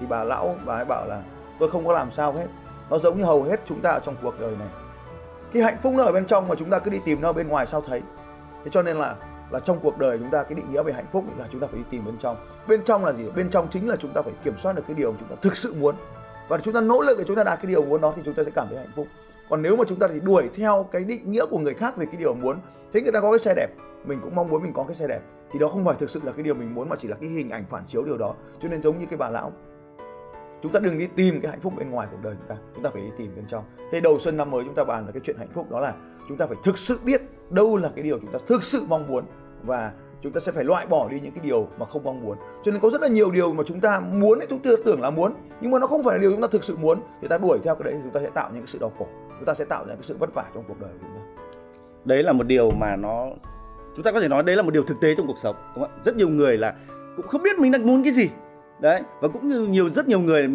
Thì 0.00 0.06
bà 0.08 0.24
lão 0.24 0.56
bà 0.64 0.74
ấy 0.74 0.84
bảo 0.84 1.06
là 1.06 1.22
tôi 1.58 1.70
không 1.70 1.86
có 1.86 1.92
làm 1.92 2.10
sao 2.10 2.32
hết. 2.32 2.46
Nó 2.90 2.98
giống 2.98 3.18
như 3.18 3.24
hầu 3.24 3.42
hết 3.42 3.60
chúng 3.66 3.80
ta 3.80 3.90
ở 3.90 4.00
trong 4.04 4.16
cuộc 4.22 4.40
đời 4.40 4.56
này. 4.58 4.68
Cái 5.52 5.62
hạnh 5.62 5.76
phúc 5.82 5.92
nó 5.96 6.04
ở 6.04 6.12
bên 6.12 6.26
trong 6.26 6.48
mà 6.48 6.54
chúng 6.58 6.70
ta 6.70 6.78
cứ 6.78 6.90
đi 6.90 7.00
tìm 7.04 7.20
nó 7.20 7.28
ở 7.28 7.32
bên 7.32 7.48
ngoài 7.48 7.66
sao 7.66 7.80
thấy? 7.80 8.02
Thế 8.64 8.70
cho 8.70 8.82
nên 8.82 8.96
là 8.96 9.14
là 9.52 9.60
trong 9.60 9.80
cuộc 9.82 9.98
đời 9.98 10.18
chúng 10.18 10.30
ta 10.30 10.42
cái 10.42 10.54
định 10.54 10.72
nghĩa 10.72 10.82
về 10.82 10.92
hạnh 10.92 11.06
phúc 11.12 11.24
là 11.38 11.46
chúng 11.52 11.60
ta 11.60 11.66
phải 11.66 11.78
đi 11.78 11.84
tìm 11.90 12.04
bên 12.04 12.14
trong 12.18 12.36
bên 12.68 12.84
trong 12.84 13.04
là 13.04 13.12
gì 13.12 13.24
bên 13.36 13.50
trong 13.50 13.68
chính 13.70 13.88
là 13.88 13.96
chúng 13.96 14.10
ta 14.10 14.22
phải 14.22 14.32
kiểm 14.44 14.54
soát 14.58 14.72
được 14.72 14.82
cái 14.86 14.94
điều 14.94 15.14
chúng 15.18 15.28
ta 15.28 15.36
thực 15.42 15.56
sự 15.56 15.74
muốn 15.74 15.94
và 16.48 16.58
chúng 16.58 16.74
ta 16.74 16.80
nỗ 16.80 17.00
lực 17.02 17.18
để 17.18 17.24
chúng 17.26 17.36
ta 17.36 17.44
đạt 17.44 17.58
cái 17.62 17.66
điều 17.66 17.84
muốn 17.84 18.00
đó 18.00 18.12
thì 18.16 18.22
chúng 18.24 18.34
ta 18.34 18.44
sẽ 18.44 18.50
cảm 18.54 18.66
thấy 18.68 18.78
hạnh 18.78 18.92
phúc 18.96 19.06
còn 19.50 19.62
nếu 19.62 19.76
mà 19.76 19.84
chúng 19.88 19.98
ta 19.98 20.08
thì 20.08 20.20
đuổi 20.20 20.50
theo 20.54 20.86
cái 20.92 21.04
định 21.04 21.30
nghĩa 21.30 21.46
của 21.46 21.58
người 21.58 21.74
khác 21.74 21.96
về 21.96 22.06
cái 22.06 22.16
điều 22.16 22.34
muốn 22.34 22.56
thế 22.92 23.00
người 23.00 23.12
ta 23.12 23.20
có 23.20 23.30
cái 23.30 23.38
xe 23.38 23.54
đẹp 23.56 23.68
mình 24.04 24.18
cũng 24.22 24.34
mong 24.34 24.48
muốn 24.48 24.62
mình 24.62 24.72
có 24.72 24.84
cái 24.84 24.94
xe 24.94 25.06
đẹp 25.08 25.20
thì 25.52 25.58
đó 25.58 25.68
không 25.68 25.84
phải 25.84 25.94
thực 25.98 26.10
sự 26.10 26.20
là 26.24 26.32
cái 26.32 26.42
điều 26.42 26.54
mình 26.54 26.74
muốn 26.74 26.88
mà 26.88 26.96
chỉ 26.96 27.08
là 27.08 27.16
cái 27.20 27.28
hình 27.28 27.50
ảnh 27.50 27.64
phản 27.70 27.84
chiếu 27.86 28.04
điều 28.04 28.18
đó 28.18 28.34
cho 28.62 28.68
nên 28.68 28.82
giống 28.82 28.98
như 28.98 29.06
cái 29.06 29.16
bà 29.16 29.28
lão 29.28 29.52
chúng 30.62 30.72
ta 30.72 30.80
đừng 30.80 30.98
đi 30.98 31.06
tìm 31.06 31.40
cái 31.40 31.50
hạnh 31.50 31.60
phúc 31.60 31.72
bên 31.76 31.90
ngoài 31.90 32.08
cuộc 32.10 32.18
đời 32.22 32.34
chúng 32.38 32.48
ta 32.48 32.56
chúng 32.74 32.84
ta 32.84 32.90
phải 32.90 33.02
đi 33.02 33.10
tìm 33.18 33.34
bên 33.36 33.46
trong 33.46 33.64
thế 33.92 34.00
đầu 34.00 34.18
xuân 34.18 34.36
năm 34.36 34.50
mới 34.50 34.64
chúng 34.64 34.74
ta 34.74 34.84
bàn 34.84 35.06
là 35.06 35.12
cái 35.12 35.20
chuyện 35.24 35.36
hạnh 35.38 35.50
phúc 35.54 35.70
đó 35.70 35.80
là 35.80 35.94
chúng 36.28 36.36
ta 36.36 36.46
phải 36.46 36.56
thực 36.64 36.78
sự 36.78 36.98
biết 37.04 37.22
đâu 37.50 37.76
là 37.76 37.90
cái 37.94 38.02
điều 38.02 38.18
chúng 38.18 38.32
ta 38.32 38.38
thực 38.46 38.62
sự 38.62 38.84
mong 38.88 39.06
muốn 39.06 39.24
và 39.64 39.92
chúng 40.22 40.32
ta 40.32 40.40
sẽ 40.40 40.52
phải 40.52 40.64
loại 40.64 40.86
bỏ 40.86 41.08
đi 41.08 41.20
những 41.20 41.32
cái 41.32 41.44
điều 41.44 41.68
mà 41.78 41.86
không 41.86 42.04
mong 42.04 42.24
muốn. 42.24 42.36
Cho 42.64 42.72
nên 42.72 42.80
có 42.80 42.90
rất 42.90 43.02
là 43.02 43.08
nhiều 43.08 43.30
điều 43.30 43.52
mà 43.52 43.64
chúng 43.66 43.80
ta 43.80 44.00
muốn 44.00 44.40
thì 44.40 44.46
chúng 44.50 44.58
ta 44.58 44.70
tưởng 44.84 45.00
là 45.00 45.10
muốn, 45.10 45.32
nhưng 45.60 45.70
mà 45.70 45.78
nó 45.78 45.86
không 45.86 46.04
phải 46.04 46.16
là 46.16 46.22
điều 46.22 46.30
chúng 46.30 46.40
ta 46.40 46.48
thực 46.52 46.64
sự 46.64 46.76
muốn. 46.76 47.00
Thì 47.22 47.28
ta 47.28 47.38
đuổi 47.38 47.58
theo 47.64 47.74
cái 47.74 47.84
đấy 47.84 47.94
thì 47.94 48.00
chúng 48.02 48.12
ta 48.12 48.20
sẽ 48.20 48.30
tạo 48.34 48.50
những 48.52 48.62
cái 48.62 48.66
sự 48.72 48.78
đau 48.78 48.92
khổ. 48.98 49.06
Chúng 49.38 49.46
ta 49.46 49.54
sẽ 49.54 49.64
tạo 49.64 49.84
ra 49.86 49.94
cái 49.94 50.02
sự 50.02 50.16
vất 50.18 50.34
vả 50.34 50.44
trong 50.54 50.64
cuộc 50.68 50.80
đời 50.80 50.90
của 50.92 50.98
chúng 51.00 51.16
ta. 51.16 51.42
Đấy 52.04 52.22
là 52.22 52.32
một 52.32 52.46
điều 52.46 52.70
mà 52.70 52.96
nó, 52.96 53.26
chúng 53.96 54.02
ta 54.02 54.12
có 54.12 54.20
thể 54.20 54.28
nói 54.28 54.42
đấy 54.42 54.56
là 54.56 54.62
một 54.62 54.70
điều 54.70 54.84
thực 54.84 55.00
tế 55.00 55.14
trong 55.14 55.26
cuộc 55.26 55.38
sống, 55.42 55.56
đúng 55.74 55.84
không? 55.84 55.98
rất 56.04 56.16
nhiều 56.16 56.28
người 56.28 56.58
là 56.58 56.74
cũng 57.16 57.26
không 57.26 57.42
biết 57.42 57.58
mình 57.58 57.72
đang 57.72 57.86
muốn 57.86 58.02
cái 58.02 58.12
gì. 58.12 58.30
Đấy, 58.80 59.02
và 59.20 59.28
cũng 59.28 59.48
như 59.48 59.66
nhiều, 59.66 59.90
rất 59.90 60.08
nhiều 60.08 60.20
người 60.20 60.48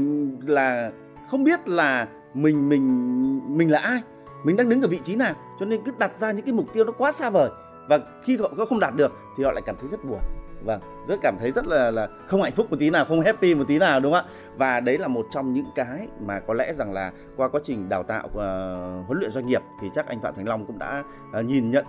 là 0.45 0.91
không 1.31 1.43
biết 1.43 1.67
là 1.67 2.07
mình 2.33 2.69
mình 2.69 3.57
mình 3.57 3.71
là 3.71 3.79
ai, 3.79 4.01
mình 4.43 4.55
đang 4.55 4.69
đứng 4.69 4.81
ở 4.81 4.87
vị 4.87 4.99
trí 5.03 5.15
nào. 5.15 5.33
Cho 5.59 5.65
nên 5.65 5.81
cứ 5.85 5.91
đặt 5.97 6.11
ra 6.19 6.31
những 6.31 6.45
cái 6.45 6.53
mục 6.53 6.65
tiêu 6.73 6.85
nó 6.85 6.91
quá 6.91 7.11
xa 7.11 7.29
vời 7.29 7.49
và 7.87 7.99
khi 8.23 8.37
họ 8.37 8.65
không 8.69 8.79
đạt 8.79 8.95
được 8.95 9.11
thì 9.37 9.43
họ 9.43 9.51
lại 9.51 9.63
cảm 9.65 9.75
thấy 9.79 9.89
rất 9.89 10.05
buồn. 10.05 10.19
Vâng 10.63 10.81
rất 11.07 11.19
cảm 11.21 11.37
thấy 11.39 11.51
rất 11.51 11.67
là 11.67 11.91
là 11.91 12.07
không 12.27 12.41
hạnh 12.41 12.51
phúc 12.51 12.67
một 12.69 12.77
tí 12.79 12.89
nào 12.89 13.05
không 13.05 13.21
happy 13.21 13.55
một 13.55 13.63
tí 13.67 13.79
nào 13.79 13.99
đúng 13.99 14.13
không 14.13 14.25
ạ? 14.25 14.31
Và 14.57 14.79
đấy 14.79 14.97
là 14.97 15.07
một 15.07 15.25
trong 15.31 15.53
những 15.53 15.65
cái 15.75 16.07
mà 16.19 16.39
có 16.39 16.53
lẽ 16.53 16.73
rằng 16.73 16.93
là 16.93 17.11
qua 17.35 17.47
quá 17.47 17.61
trình 17.63 17.89
đào 17.89 18.03
tạo 18.03 18.25
uh, 18.27 19.07
huấn 19.07 19.19
luyện 19.19 19.31
doanh 19.31 19.45
nghiệp 19.45 19.61
thì 19.81 19.89
chắc 19.95 20.07
anh 20.07 20.21
phạm 20.21 20.35
thành 20.35 20.47
long 20.47 20.65
cũng 20.65 20.79
đã 20.79 21.03
uh, 21.39 21.45
nhìn 21.45 21.71
nhận 21.71 21.85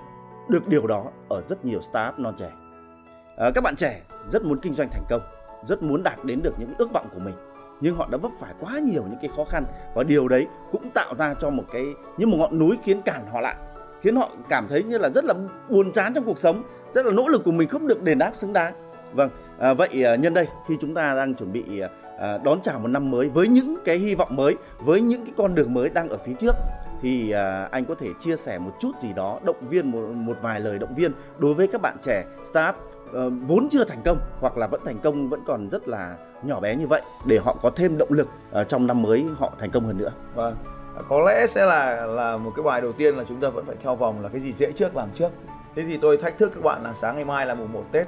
được 0.49 0.69
điều 0.69 0.87
đó 0.87 1.05
ở 1.28 1.43
rất 1.49 1.64
nhiều 1.64 1.81
startup 1.81 2.19
non 2.19 2.35
trẻ. 2.38 2.52
Uh, 3.49 3.55
các 3.55 3.61
bạn 3.64 3.76
trẻ 3.76 4.02
rất 4.33 4.45
muốn 4.45 4.59
kinh 4.59 4.75
doanh 4.75 4.88
thành 4.88 5.05
công 5.09 5.23
rất 5.69 5.83
muốn 5.83 6.02
đạt 6.02 6.25
đến 6.25 6.40
được 6.42 6.55
những 6.59 6.75
ước 6.79 6.92
vọng 6.92 7.07
của 7.14 7.20
mình 7.20 7.35
nhưng 7.81 7.96
họ 7.96 8.09
đã 8.11 8.18
vấp 8.18 8.33
phải 8.40 8.55
quá 8.61 8.79
nhiều 8.79 9.03
những 9.03 9.18
cái 9.20 9.31
khó 9.37 9.44
khăn. 9.44 9.64
Và 9.94 10.03
điều 10.03 10.29
đấy 10.29 10.46
cũng 10.73 10.90
tạo 10.90 11.14
ra 11.14 11.35
cho 11.40 11.51
một 11.51 11.64
cái 11.73 11.85
như 12.18 12.27
một 12.27 12.37
ngọn 12.37 12.59
núi 12.59 12.79
khiến 12.85 13.03
cản 13.03 13.27
họ 13.33 13.40
lại 13.40 13.57
khiến 14.03 14.17
họ 14.17 14.31
cảm 14.49 14.69
thấy 14.69 14.83
như 14.83 14.99
là 14.99 15.09
rất 15.09 15.25
là 15.25 15.35
buồn 15.69 15.93
chán 15.93 16.15
trong 16.15 16.25
cuộc 16.25 16.39
sống 16.39 16.63
rất 16.95 17.07
là 17.07 17.13
nỗ 17.13 17.29
lực 17.29 17.45
của 17.45 17.53
mình 17.53 17.69
không 17.69 17.87
được 17.87 18.03
đền 18.03 18.19
đáp 18.19 18.33
xứng 18.39 18.53
đáng 18.53 18.75
vâng 19.13 19.31
à, 19.59 19.75
vậy 19.75 20.05
à, 20.05 20.15
nhân 20.15 20.35
đây 20.35 20.47
khi 20.69 20.77
chúng 20.81 20.95
ta 20.95 21.15
đang 21.15 21.35
chuẩn 21.35 21.53
bị 21.53 21.81
à, 21.81 21.89
à, 22.19 22.39
đón 22.39 22.63
chào 22.63 22.79
một 22.79 22.89
năm 22.89 23.11
mới 23.11 23.29
với 23.29 23.49
những 23.49 23.77
cái 23.85 23.99
hy 23.99 24.15
vọng 24.15 24.37
mới 24.37 24.57
với 24.79 25.01
những 25.01 25.25
cái 25.25 25.35
con 25.37 25.55
đường 25.55 25.75
mới 25.75 25.89
đang 25.89 26.09
ở 26.09 26.19
phía 26.25 26.33
trước 26.33 26.55
thì 27.03 27.31
à, 27.31 27.69
anh 27.71 27.85
có 27.85 27.95
thể 27.95 28.09
chia 28.21 28.37
sẻ 28.37 28.59
một 28.59 28.73
chút 28.81 28.93
gì 29.01 29.13
đó 29.13 29.41
động 29.45 29.69
viên 29.69 29.91
một, 29.91 30.01
một 30.15 30.37
vài 30.43 30.61
lời 30.61 30.79
động 30.79 30.95
viên 30.95 31.13
đối 31.39 31.55
với 31.55 31.67
các 31.67 31.81
bạn 31.83 31.97
trẻ 32.03 32.25
startup 32.51 32.75
à, 33.15 33.23
vốn 33.47 33.69
chưa 33.71 33.85
thành 33.85 34.03
công 34.05 34.19
hoặc 34.41 34.57
là 34.57 34.67
vẫn 34.67 34.81
thành 34.85 34.99
công 34.99 35.29
vẫn 35.29 35.41
còn 35.47 35.69
rất 35.69 35.89
là 35.89 36.17
nhỏ 36.43 36.61
bé 36.61 36.77
như 36.77 36.87
vậy 36.87 37.03
để 37.27 37.39
họ 37.39 37.57
có 37.63 37.71
thêm 37.71 37.99
động 37.99 38.13
lực 38.13 38.29
à, 38.53 38.65
trong 38.65 38.87
năm 38.87 39.03
mới 39.03 39.27
họ 39.39 39.53
thành 39.59 39.71
công 39.71 39.87
hơn 39.87 39.99
nữa. 39.99 40.13
Vâng 40.35 40.57
có 41.09 41.25
lẽ 41.27 41.47
sẽ 41.47 41.67
là 41.67 42.07
là 42.07 42.37
một 42.37 42.53
cái 42.57 42.63
bài 42.63 42.81
đầu 42.81 42.93
tiên 42.93 43.17
là 43.17 43.25
chúng 43.29 43.41
ta 43.41 43.49
vẫn 43.49 43.65
phải 43.65 43.77
theo 43.83 43.97
vòng 43.97 44.23
là 44.23 44.29
cái 44.29 44.41
gì 44.41 44.53
dễ 44.53 44.73
trước 44.73 44.97
làm 44.97 45.09
trước. 45.15 45.29
Thế 45.77 45.83
thì 45.83 45.99
tôi 46.03 46.17
thách 46.17 46.39
thức 46.39 46.51
các 46.55 46.65
bạn 46.65 46.83
là 46.85 46.95
sáng 46.95 47.15
ngày 47.15 47.25
mai 47.25 47.47
là 47.47 47.55
mùng 47.55 47.73
1 47.73 47.85
Tết, 47.93 48.07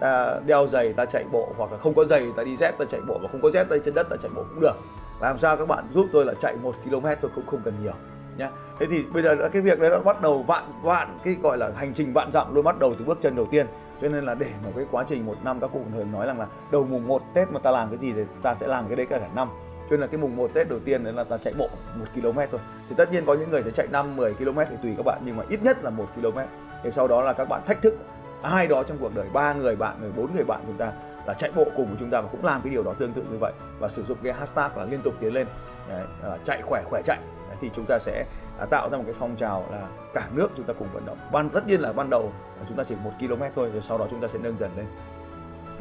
ta 0.00 0.40
đeo 0.46 0.66
giày, 0.66 0.92
ta 0.92 1.04
chạy 1.04 1.24
bộ, 1.32 1.52
hoặc 1.56 1.72
là 1.72 1.78
không 1.78 1.94
có 1.94 2.04
giày 2.04 2.26
ta 2.36 2.44
đi 2.44 2.56
dép, 2.56 2.78
ta 2.78 2.84
chạy 2.88 3.00
bộ 3.00 3.18
và 3.22 3.28
không 3.32 3.42
có 3.42 3.50
dép 3.50 3.68
ta 3.70 3.76
trên 3.84 3.94
đất 3.94 4.08
ta 4.10 4.16
chạy 4.22 4.30
bộ 4.34 4.44
cũng 4.50 4.60
được. 4.60 4.74
Làm 5.20 5.38
sao 5.38 5.56
các 5.56 5.68
bạn 5.68 5.84
giúp 5.92 6.06
tôi 6.12 6.24
là 6.24 6.34
chạy 6.40 6.56
một 6.56 6.74
km 6.84 7.06
thôi 7.20 7.30
cũng 7.34 7.46
không 7.46 7.60
cần 7.64 7.74
nhiều, 7.82 7.92
nhá. 8.36 8.50
Thế 8.78 8.86
thì 8.90 9.04
bây 9.12 9.22
giờ 9.22 9.48
cái 9.52 9.62
việc 9.62 9.80
đấy 9.80 9.90
nó 9.90 9.98
bắt 9.98 10.22
đầu 10.22 10.42
vạn 10.42 10.64
vạn, 10.82 11.18
cái 11.24 11.36
gọi 11.42 11.58
là 11.58 11.70
hành 11.76 11.94
trình 11.94 12.12
vạn 12.12 12.32
dặm 12.32 12.54
luôn 12.54 12.64
bắt 12.64 12.78
đầu 12.78 12.94
từ 12.98 13.04
bước 13.04 13.18
chân 13.20 13.36
đầu 13.36 13.46
tiên. 13.46 13.66
Cho 14.02 14.08
nên 14.08 14.24
là 14.24 14.34
để 14.34 14.46
một 14.64 14.70
cái 14.76 14.86
quá 14.90 15.04
trình 15.06 15.26
một 15.26 15.34
năm 15.44 15.60
các 15.60 15.70
cụ 15.72 15.80
thường 15.92 16.12
nói 16.12 16.26
rằng 16.26 16.38
là 16.38 16.46
đầu 16.70 16.86
mùng 16.90 17.08
1 17.08 17.22
Tết 17.34 17.50
mà 17.52 17.60
ta 17.60 17.70
làm 17.70 17.88
cái 17.88 17.98
gì 17.98 18.12
thì 18.12 18.22
ta 18.42 18.54
sẽ 18.54 18.66
làm 18.66 18.86
cái 18.86 18.96
đấy 18.96 19.06
cả 19.06 19.18
cả 19.18 19.28
năm 19.34 19.48
cho 19.90 19.96
nên 19.96 20.00
là 20.00 20.06
cái 20.06 20.20
mùng 20.20 20.36
1 20.36 20.50
Tết 20.54 20.68
đầu 20.68 20.78
tiên 20.84 21.04
đấy 21.04 21.12
là 21.12 21.24
ta 21.24 21.38
chạy 21.38 21.54
bộ 21.58 21.68
một 21.94 22.06
km 22.14 22.38
thôi. 22.50 22.60
Thì 22.88 22.94
tất 22.98 23.12
nhiên 23.12 23.26
có 23.26 23.34
những 23.34 23.50
người 23.50 23.62
sẽ 23.62 23.70
chạy 23.70 23.86
5 23.90 24.16
10 24.16 24.34
km 24.34 24.58
thì 24.70 24.76
tùy 24.82 24.94
các 24.96 25.02
bạn 25.06 25.22
nhưng 25.24 25.36
mà 25.36 25.44
ít 25.48 25.62
nhất 25.62 25.84
là 25.84 25.90
một 25.90 26.06
km. 26.14 26.38
Thì 26.82 26.90
sau 26.90 27.08
đó 27.08 27.22
là 27.22 27.32
các 27.32 27.48
bạn 27.48 27.62
thách 27.66 27.82
thức 27.82 27.94
ai 28.42 28.66
đó 28.66 28.82
trong 28.82 28.98
cuộc 29.00 29.14
đời 29.14 29.26
ba 29.32 29.52
người 29.52 29.76
bạn 29.76 29.96
người 30.00 30.10
bốn 30.16 30.34
người 30.34 30.44
bạn 30.44 30.60
chúng 30.66 30.76
ta 30.76 30.92
là 31.26 31.34
chạy 31.34 31.50
bộ 31.54 31.64
cùng 31.76 31.86
với 31.86 31.96
chúng 32.00 32.10
ta 32.10 32.20
và 32.20 32.28
cũng 32.28 32.44
làm 32.44 32.60
cái 32.62 32.70
điều 32.70 32.82
đó 32.82 32.94
tương 32.98 33.12
tự 33.12 33.22
như 33.30 33.38
vậy 33.40 33.52
và 33.78 33.88
sử 33.88 34.04
dụng 34.04 34.18
cái 34.22 34.32
hashtag 34.32 34.70
là 34.76 34.84
liên 34.84 35.00
tục 35.02 35.14
tiến 35.20 35.34
lên. 35.34 35.46
Đấy, 35.88 36.04
à, 36.22 36.30
chạy 36.44 36.62
khỏe 36.62 36.82
khỏe 36.84 37.02
chạy. 37.04 37.18
Đấy, 37.48 37.56
thì 37.60 37.70
chúng 37.76 37.84
ta 37.88 37.98
sẽ 37.98 38.24
à, 38.58 38.66
tạo 38.66 38.88
ra 38.90 38.98
một 38.98 39.04
cái 39.06 39.14
phong 39.18 39.36
trào 39.36 39.66
là 39.72 39.88
cả 40.14 40.28
nước 40.34 40.50
chúng 40.56 40.66
ta 40.66 40.72
cùng 40.78 40.88
vận 40.92 41.06
động. 41.06 41.18
Ban 41.32 41.50
tất 41.50 41.66
nhiên 41.66 41.80
là 41.80 41.92
ban 41.92 42.10
đầu 42.10 42.32
chúng 42.68 42.76
ta 42.76 42.84
chỉ 42.84 42.94
một 43.04 43.12
km 43.20 43.42
thôi 43.54 43.70
rồi 43.72 43.82
sau 43.82 43.98
đó 43.98 44.06
chúng 44.10 44.20
ta 44.20 44.28
sẽ 44.28 44.38
nâng 44.42 44.58
dần 44.58 44.70
lên. 44.76 44.86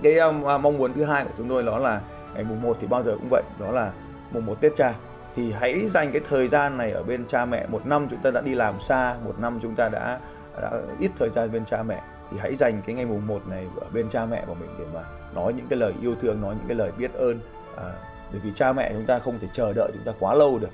Cái 0.04 0.18
um, 0.18 0.48
à, 0.48 0.58
mong 0.58 0.78
muốn 0.78 0.94
thứ 0.94 1.04
hai 1.04 1.24
của 1.24 1.32
chúng 1.38 1.50
tôi 1.50 1.64
đó 1.64 1.78
là 1.78 2.02
ngày 2.34 2.44
mùng 2.44 2.62
1 2.62 2.78
thì 2.82 2.88
bao 2.88 3.04
giờ 3.04 3.12
cũng 3.12 3.28
vậy 3.30 3.44
đó 3.60 3.72
là 3.72 3.92
mùng 4.32 4.46
1 4.46 4.62
Tết 4.62 4.76
cha. 4.76 4.94
Thì 5.36 5.52
hãy 5.52 5.90
dành 5.90 6.12
cái 6.12 6.22
thời 6.30 6.48
gian 6.48 6.78
này 6.78 6.92
ở 6.92 7.04
bên 7.04 7.26
cha 7.28 7.46
mẹ 7.46 7.68
một 7.68 7.86
năm 7.86 8.08
chúng 8.10 8.20
ta 8.20 8.32
đã 8.32 8.42
đi 8.42 8.56
làm 8.56 8.82
xa 8.82 9.16
một 9.26 9.36
năm 9.40 9.60
chúng 9.62 9.76
ta 9.76 9.90
đã, 9.90 10.20
đã 10.62 10.72
ít 11.00 11.12
thời 11.20 11.30
gian 11.30 11.52
bên 11.52 11.66
cha 11.66 11.84
mẹ 11.84 12.02
thì 12.32 12.38
hãy 12.40 12.56
dành 12.56 12.82
cái 12.86 12.96
ngày 12.96 13.06
mùng 13.06 13.28
1 13.28 13.48
này 13.48 13.68
ở 13.82 13.88
bên 13.94 14.10
cha 14.10 14.26
mẹ 14.26 14.44
của 14.48 14.54
mình 14.54 14.70
để 14.80 14.86
mà 14.94 15.04
nói 15.36 15.54
những 15.54 15.68
cái 15.70 15.80
lời 15.80 15.94
yêu 16.02 16.16
thương 16.22 16.42
nói 16.42 16.56
những 16.56 16.68
cái 16.68 16.78
lời 16.78 16.92
biết 16.98 17.14
ơn. 17.14 17.40
À, 17.78 17.94
bởi 18.32 18.42
vì 18.44 18.52
cha 18.56 18.74
mẹ 18.74 18.94
chúng 18.94 19.06
ta 19.06 19.20
không 19.20 19.40
thể 19.40 19.48
chờ 19.54 19.74
đợi 19.74 19.92
chúng 19.94 20.04
ta 20.06 20.12
quá 20.20 20.36
lâu 20.36 20.60
được. 20.60 20.70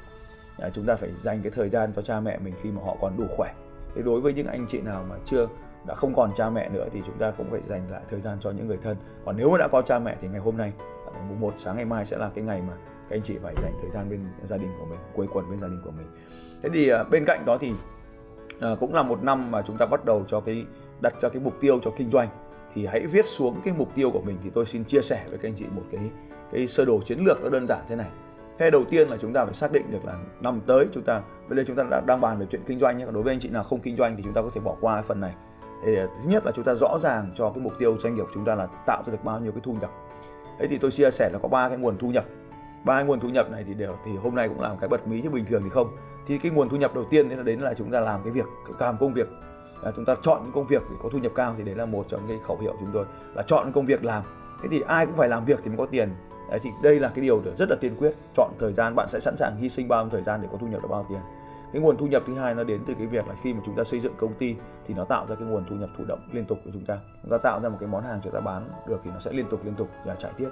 À, 0.60 0.70
chúng 0.74 0.86
ta 0.86 0.96
phải 0.96 1.10
dành 1.22 1.42
cái 1.42 1.52
thời 1.56 1.70
gian 1.70 1.94
cho 1.96 2.02
cha 2.02 2.20
mẹ 2.20 2.38
mình 2.38 2.54
khi 2.62 2.72
mà 2.72 2.82
họ 2.86 2.96
còn 3.02 3.18
đủ 3.18 3.26
khỏe. 3.38 3.54
Thế 3.96 4.02
đối 4.02 4.22
với 4.22 4.34
những 4.34 4.48
anh 4.48 4.66
chị 4.70 4.82
nào 4.82 5.06
mà 5.10 5.16
chưa 5.26 5.48
đã 5.88 5.96
không 5.96 6.16
còn 6.16 6.32
cha 6.38 6.50
mẹ 6.50 6.70
nữa 6.70 6.86
thì 6.94 7.02
chúng 7.06 7.18
ta 7.18 7.32
cũng 7.32 7.52
phải 7.52 7.62
dành 7.68 7.92
lại 7.92 8.02
thời 8.10 8.22
gian 8.22 8.38
cho 8.42 8.52
những 8.52 8.68
người 8.68 8.80
thân. 8.84 8.98
Còn 9.26 9.38
nếu 9.38 9.50
mà 9.50 9.58
đã 9.58 9.68
có 9.68 9.82
cha 9.82 10.00
mẹ 10.00 10.16
thì 10.22 10.28
ngày 10.28 10.40
hôm 10.40 10.58
nay 10.58 10.74
ngày 11.16 11.30
mùng 11.30 11.40
1 11.40 11.54
sáng 11.58 11.76
ngày 11.76 11.86
mai 11.86 12.06
sẽ 12.06 12.18
là 12.18 12.30
cái 12.36 12.44
ngày 12.44 12.62
mà 12.62 12.74
các 13.10 13.16
anh 13.16 13.22
chị 13.24 13.38
phải 13.44 13.56
dành 13.62 13.74
thời 13.82 13.92
gian 13.92 14.10
bên 14.10 14.20
gia 14.46 14.58
đình 14.58 14.70
của 14.80 14.86
mình, 14.86 15.00
quây 15.16 15.28
quần 15.34 15.50
bên 15.50 15.60
gia 15.60 15.68
đình 15.68 15.82
của 15.86 15.92
mình. 15.92 16.08
Thế 16.64 16.70
thì 16.74 16.90
à, 16.90 17.04
bên 17.04 17.26
cạnh 17.26 17.46
đó 17.46 17.58
thì 17.62 17.72
à, 18.62 18.70
cũng 18.80 18.94
là 18.94 19.04
một 19.04 19.24
năm 19.24 19.52
mà 19.52 19.62
chúng 19.68 19.78
ta 19.78 19.86
bắt 19.86 20.06
đầu 20.06 20.24
cho 20.28 20.40
cái, 20.40 20.66
đặt 21.02 21.14
cho 21.22 21.30
cái 21.30 21.42
mục 21.42 21.54
tiêu 21.60 21.80
cho 21.84 21.92
kinh 21.98 22.12
doanh. 22.12 22.30
Thì 22.74 22.86
hãy 22.86 23.08
viết 23.08 23.26
xuống 23.26 23.62
cái 23.66 23.74
mục 23.78 23.96
tiêu 23.96 24.12
của 24.12 24.22
mình 24.22 24.38
thì 24.44 24.50
tôi 24.54 24.66
xin 24.66 24.84
chia 24.84 25.02
sẻ 25.02 25.26
với 25.30 25.38
các 25.38 25.50
anh 25.50 25.56
chị 25.58 25.66
một 25.76 25.84
cái 25.92 26.02
cái 26.52 26.68
sơ 26.68 26.86
đồ 26.86 27.02
chiến 27.06 27.20
lược 27.26 27.44
nó 27.44 27.50
đơn 27.50 27.68
giản 27.68 27.80
thế 27.90 27.96
này. 27.96 28.10
Thế 28.58 28.72
đầu 28.72 28.84
tiên 28.90 29.10
là 29.10 29.18
chúng 29.22 29.34
ta 29.34 29.46
phải 29.46 29.54
xác 29.54 29.72
định 29.72 29.92
được 29.92 30.06
là 30.06 30.18
năm 30.42 30.62
tới 30.68 30.88
chúng 30.94 31.04
ta 31.04 31.22
bây 31.50 31.58
giờ 31.58 31.64
chúng 31.68 31.76
ta 31.76 31.84
đã 31.92 32.02
đang 32.06 32.22
bàn 32.22 32.40
về 32.40 32.46
chuyện 32.52 32.62
kinh 32.66 32.80
doanh 32.80 32.98
nhé. 32.98 33.06
Đối 33.14 33.24
với 33.24 33.34
anh 33.34 33.40
chị 33.40 33.50
nào 33.50 33.64
không 33.64 33.80
kinh 33.80 33.96
doanh 33.96 34.16
thì 34.18 34.24
chúng 34.24 34.34
ta 34.34 34.42
có 34.42 34.50
thể 34.54 34.62
bỏ 34.62 34.76
qua 34.82 34.96
cái 34.96 35.04
phần 35.08 35.20
này. 35.20 35.34
Thì 35.86 35.96
à, 35.96 36.08
thứ 36.18 36.30
nhất 36.30 36.46
là 36.46 36.52
chúng 36.56 36.66
ta 36.66 36.74
rõ 36.74 37.00
ràng 37.02 37.32
cho 37.36 37.50
cái 37.50 37.64
mục 37.64 37.74
tiêu 37.80 37.98
doanh 38.00 38.16
nghiệp 38.16 38.24
của 38.24 38.32
chúng 38.34 38.46
ta 38.46 38.56
là 38.56 38.68
tạo 38.86 39.04
ra 39.06 39.12
được 39.12 39.24
bao 39.24 39.40
nhiêu 39.40 39.52
cái 39.52 39.62
thu 39.64 39.74
nhập 39.82 39.92
thế 40.60 40.68
thì 40.68 40.78
tôi 40.78 40.92
chia 40.92 41.12
sẻ 41.12 41.30
là 41.34 41.40
có 41.40 41.48
ba 41.48 41.70
cái 41.70 41.78
nguồn 41.78 41.98
thu 41.98 42.12
nhập. 42.12 42.26
Ba 42.86 43.04
nguồn 43.04 43.20
thu 43.20 43.30
nhập 43.30 43.52
này 43.52 43.64
thì 43.68 43.74
đều 43.74 43.96
thì 44.06 44.12
hôm 44.24 44.36
nay 44.36 44.48
cũng 44.48 44.62
làm 44.62 44.78
cái 44.78 44.90
bật 44.90 45.08
mí 45.08 45.22
chứ 45.22 45.30
bình 45.30 45.46
thường 45.46 45.62
thì 45.64 45.70
không. 45.70 45.88
Thì 46.28 46.38
cái 46.38 46.52
nguồn 46.52 46.70
thu 46.70 46.78
nhập 46.78 46.96
đầu 46.96 47.06
tiên 47.10 47.30
đấy 47.30 47.38
là 47.38 47.44
đến 47.44 47.60
là 47.60 47.74
chúng 47.74 47.92
ta 47.92 48.00
làm 48.00 48.24
cái 48.24 48.32
việc 48.32 48.46
làm 48.80 48.98
công 48.98 49.14
việc. 49.14 49.28
Là 49.84 49.92
chúng 49.96 50.06
ta 50.06 50.16
chọn 50.24 50.42
những 50.44 50.52
công 50.54 50.68
việc 50.68 50.82
để 50.90 50.96
có 51.04 51.10
thu 51.10 51.18
nhập 51.18 51.32
cao 51.36 51.56
thì 51.58 51.64
đấy 51.64 51.76
là 51.76 51.86
một 51.86 52.06
trong 52.10 52.22
cái 52.28 52.38
khẩu 52.48 52.58
hiệu 52.58 52.76
chúng 52.80 52.90
tôi 52.94 53.06
là 53.36 53.44
chọn 53.48 53.72
công 53.72 53.86
việc 53.86 54.06
làm. 54.06 54.24
Thế 54.62 54.70
thì 54.72 54.82
ai 54.82 55.06
cũng 55.06 55.16
phải 55.18 55.30
làm 55.30 55.46
việc 55.46 55.60
thì 55.64 55.70
mới 55.70 55.78
có 55.78 55.86
tiền. 55.86 56.10
Đấy, 56.50 56.60
thì 56.64 56.70
đây 56.82 57.00
là 57.00 57.08
cái 57.08 57.26
điều 57.26 57.42
rất 57.58 57.70
là 57.70 57.76
tiên 57.82 57.96
quyết. 58.00 58.12
Chọn 58.38 58.52
thời 58.60 58.74
gian 58.74 58.96
bạn 58.96 59.08
sẽ 59.10 59.20
sẵn 59.20 59.38
sàng 59.38 59.58
hy 59.58 59.70
sinh 59.70 59.88
bao 59.88 60.04
nhiêu 60.04 60.10
thời 60.10 60.22
gian 60.22 60.42
để 60.42 60.48
có 60.52 60.58
thu 60.58 60.68
nhập 60.68 60.82
được 60.82 60.88
bao 60.92 61.06
nhiêu 61.10 61.10
tiền 61.10 61.45
cái 61.74 61.82
nguồn 61.82 61.98
thu 61.98 62.08
nhập 62.08 62.24
thứ 62.28 62.34
hai 62.34 62.56
nó 62.56 62.64
đến 62.64 62.82
từ 62.88 62.94
cái 62.94 63.08
việc 63.08 63.28
là 63.28 63.36
khi 63.42 63.54
mà 63.54 63.60
chúng 63.66 63.76
ta 63.76 63.84
xây 63.84 64.00
dựng 64.00 64.14
công 64.18 64.34
ty 64.34 64.56
thì 64.88 64.94
nó 64.94 65.04
tạo 65.06 65.28
ra 65.28 65.36
cái 65.36 65.48
nguồn 65.48 65.66
thu 65.70 65.76
nhập 65.76 65.90
thụ 65.98 66.04
động 66.08 66.20
liên 66.32 66.46
tục 66.46 66.60
của 66.66 66.72
chúng 66.74 66.86
ta. 66.86 67.00
Chúng 67.22 67.32
ta 67.32 67.38
tạo 67.38 67.60
ra 67.64 67.70
một 67.70 67.78
cái 67.80 67.90
món 67.90 68.04
hàng 68.04 68.20
chúng 68.24 68.34
ta 68.34 68.40
bán 68.40 68.70
được 68.88 69.02
thì 69.04 69.12
nó 69.14 69.20
sẽ 69.20 69.32
liên 69.34 69.46
tục 69.50 69.66
liên 69.66 69.76
tục 69.76 69.90
và 70.06 70.16
chạy 70.16 70.32
tiếp. 70.38 70.50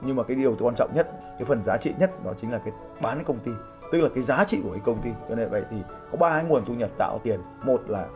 Nhưng 0.00 0.16
mà 0.16 0.22
cái 0.22 0.36
điều 0.36 0.56
quan 0.60 0.74
trọng 0.74 0.90
nhất 0.94 1.10
cái 1.38 1.44
phần 1.44 1.62
giá 1.62 1.76
trị 1.76 1.94
nhất 1.98 2.24
đó 2.24 2.32
chính 2.36 2.52
là 2.52 2.58
cái 2.58 2.74
bán 3.02 3.14
cái 3.14 3.24
công 3.24 3.38
ty 3.38 3.52
tức 3.92 4.00
là 4.00 4.08
cái 4.14 4.22
giá 4.22 4.44
trị 4.44 4.60
của 4.64 4.70
cái 4.70 4.80
công 4.84 5.02
ty. 5.02 5.10
Cho 5.28 5.34
nên 5.34 5.50
vậy 5.50 5.64
thì 5.70 5.76
có 6.10 6.16
ba 6.16 6.30
cái 6.30 6.44
nguồn 6.44 6.64
thu 6.64 6.74
nhập 6.74 6.90
tạo 6.98 7.20
tiền. 7.22 7.40
Một 7.62 7.82
là, 7.86 8.06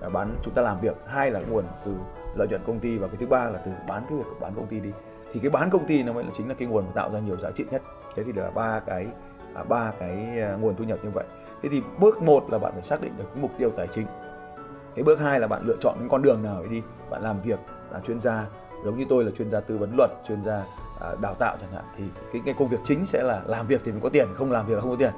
à, 0.00 0.08
bán 0.08 0.34
chúng 0.42 0.54
ta 0.54 0.62
làm 0.62 0.80
việc. 0.80 0.96
Hai 1.06 1.30
là 1.30 1.40
nguồn 1.40 1.64
từ 1.84 1.94
lợi 2.36 2.48
nhuận 2.48 2.60
công 2.66 2.78
ty 2.78 2.98
và 2.98 3.08
cái 3.08 3.16
thứ 3.20 3.26
ba 3.26 3.44
là 3.44 3.58
từ 3.64 3.70
bán 3.88 4.02
cái 4.08 4.18
việc 4.18 4.24
bán 4.40 4.52
công 4.54 4.66
ty 4.66 4.80
đi. 4.80 4.90
Thì 5.32 5.40
cái 5.40 5.50
bán 5.50 5.70
công 5.70 5.86
ty 5.86 6.02
nó 6.02 6.12
mới 6.12 6.24
là 6.24 6.30
chính 6.34 6.48
là 6.48 6.54
cái 6.54 6.68
nguồn 6.68 6.84
tạo 6.94 7.10
ra 7.12 7.18
nhiều 7.18 7.36
giá 7.36 7.50
trị 7.50 7.64
nhất. 7.70 7.82
Thế 8.16 8.24
thì 8.24 8.32
là 8.32 8.50
ba 8.50 8.80
cái 8.80 9.06
à, 9.54 9.64
ba 9.64 9.92
cái 9.98 10.40
à, 10.40 10.56
nguồn 10.60 10.76
thu 10.76 10.84
nhập 10.84 10.98
như 11.02 11.10
vậy 11.10 11.24
thế 11.62 11.68
thì 11.68 11.82
bước 11.98 12.22
một 12.22 12.44
là 12.50 12.58
bạn 12.58 12.72
phải 12.72 12.82
xác 12.82 13.00
định 13.00 13.12
được 13.18 13.24
cái 13.34 13.42
mục 13.42 13.50
tiêu 13.58 13.70
tài 13.76 13.86
chính. 13.86 14.06
Cái 14.94 15.02
bước 15.02 15.20
hai 15.20 15.40
là 15.40 15.46
bạn 15.46 15.62
lựa 15.66 15.76
chọn 15.80 15.96
những 15.98 16.08
con 16.08 16.22
đường 16.22 16.42
nào 16.42 16.62
để 16.62 16.68
đi 16.68 16.82
bạn 17.10 17.22
làm 17.22 17.40
việc 17.40 17.58
là 17.92 18.00
chuyên 18.00 18.20
gia. 18.20 18.46
Giống 18.84 18.98
như 18.98 19.04
tôi 19.08 19.24
là 19.24 19.30
chuyên 19.38 19.50
gia 19.50 19.60
tư 19.60 19.78
vấn 19.78 19.90
luật 19.96 20.10
chuyên 20.28 20.44
gia 20.44 20.64
à, 21.00 21.14
đào 21.20 21.34
tạo 21.34 21.56
chẳng 21.60 21.72
hạn 21.72 21.84
thì 21.96 22.04
cái, 22.32 22.42
cái 22.44 22.54
công 22.58 22.68
việc 22.68 22.80
chính 22.84 23.06
sẽ 23.06 23.22
là 23.22 23.42
làm 23.46 23.66
việc 23.66 23.80
thì 23.84 23.92
mình 23.92 24.00
có 24.00 24.08
tiền 24.08 24.28
không 24.34 24.52
làm 24.52 24.66
việc 24.66 24.74
là 24.74 24.80
không 24.80 24.90
có 24.90 24.96
tiền. 24.96 25.12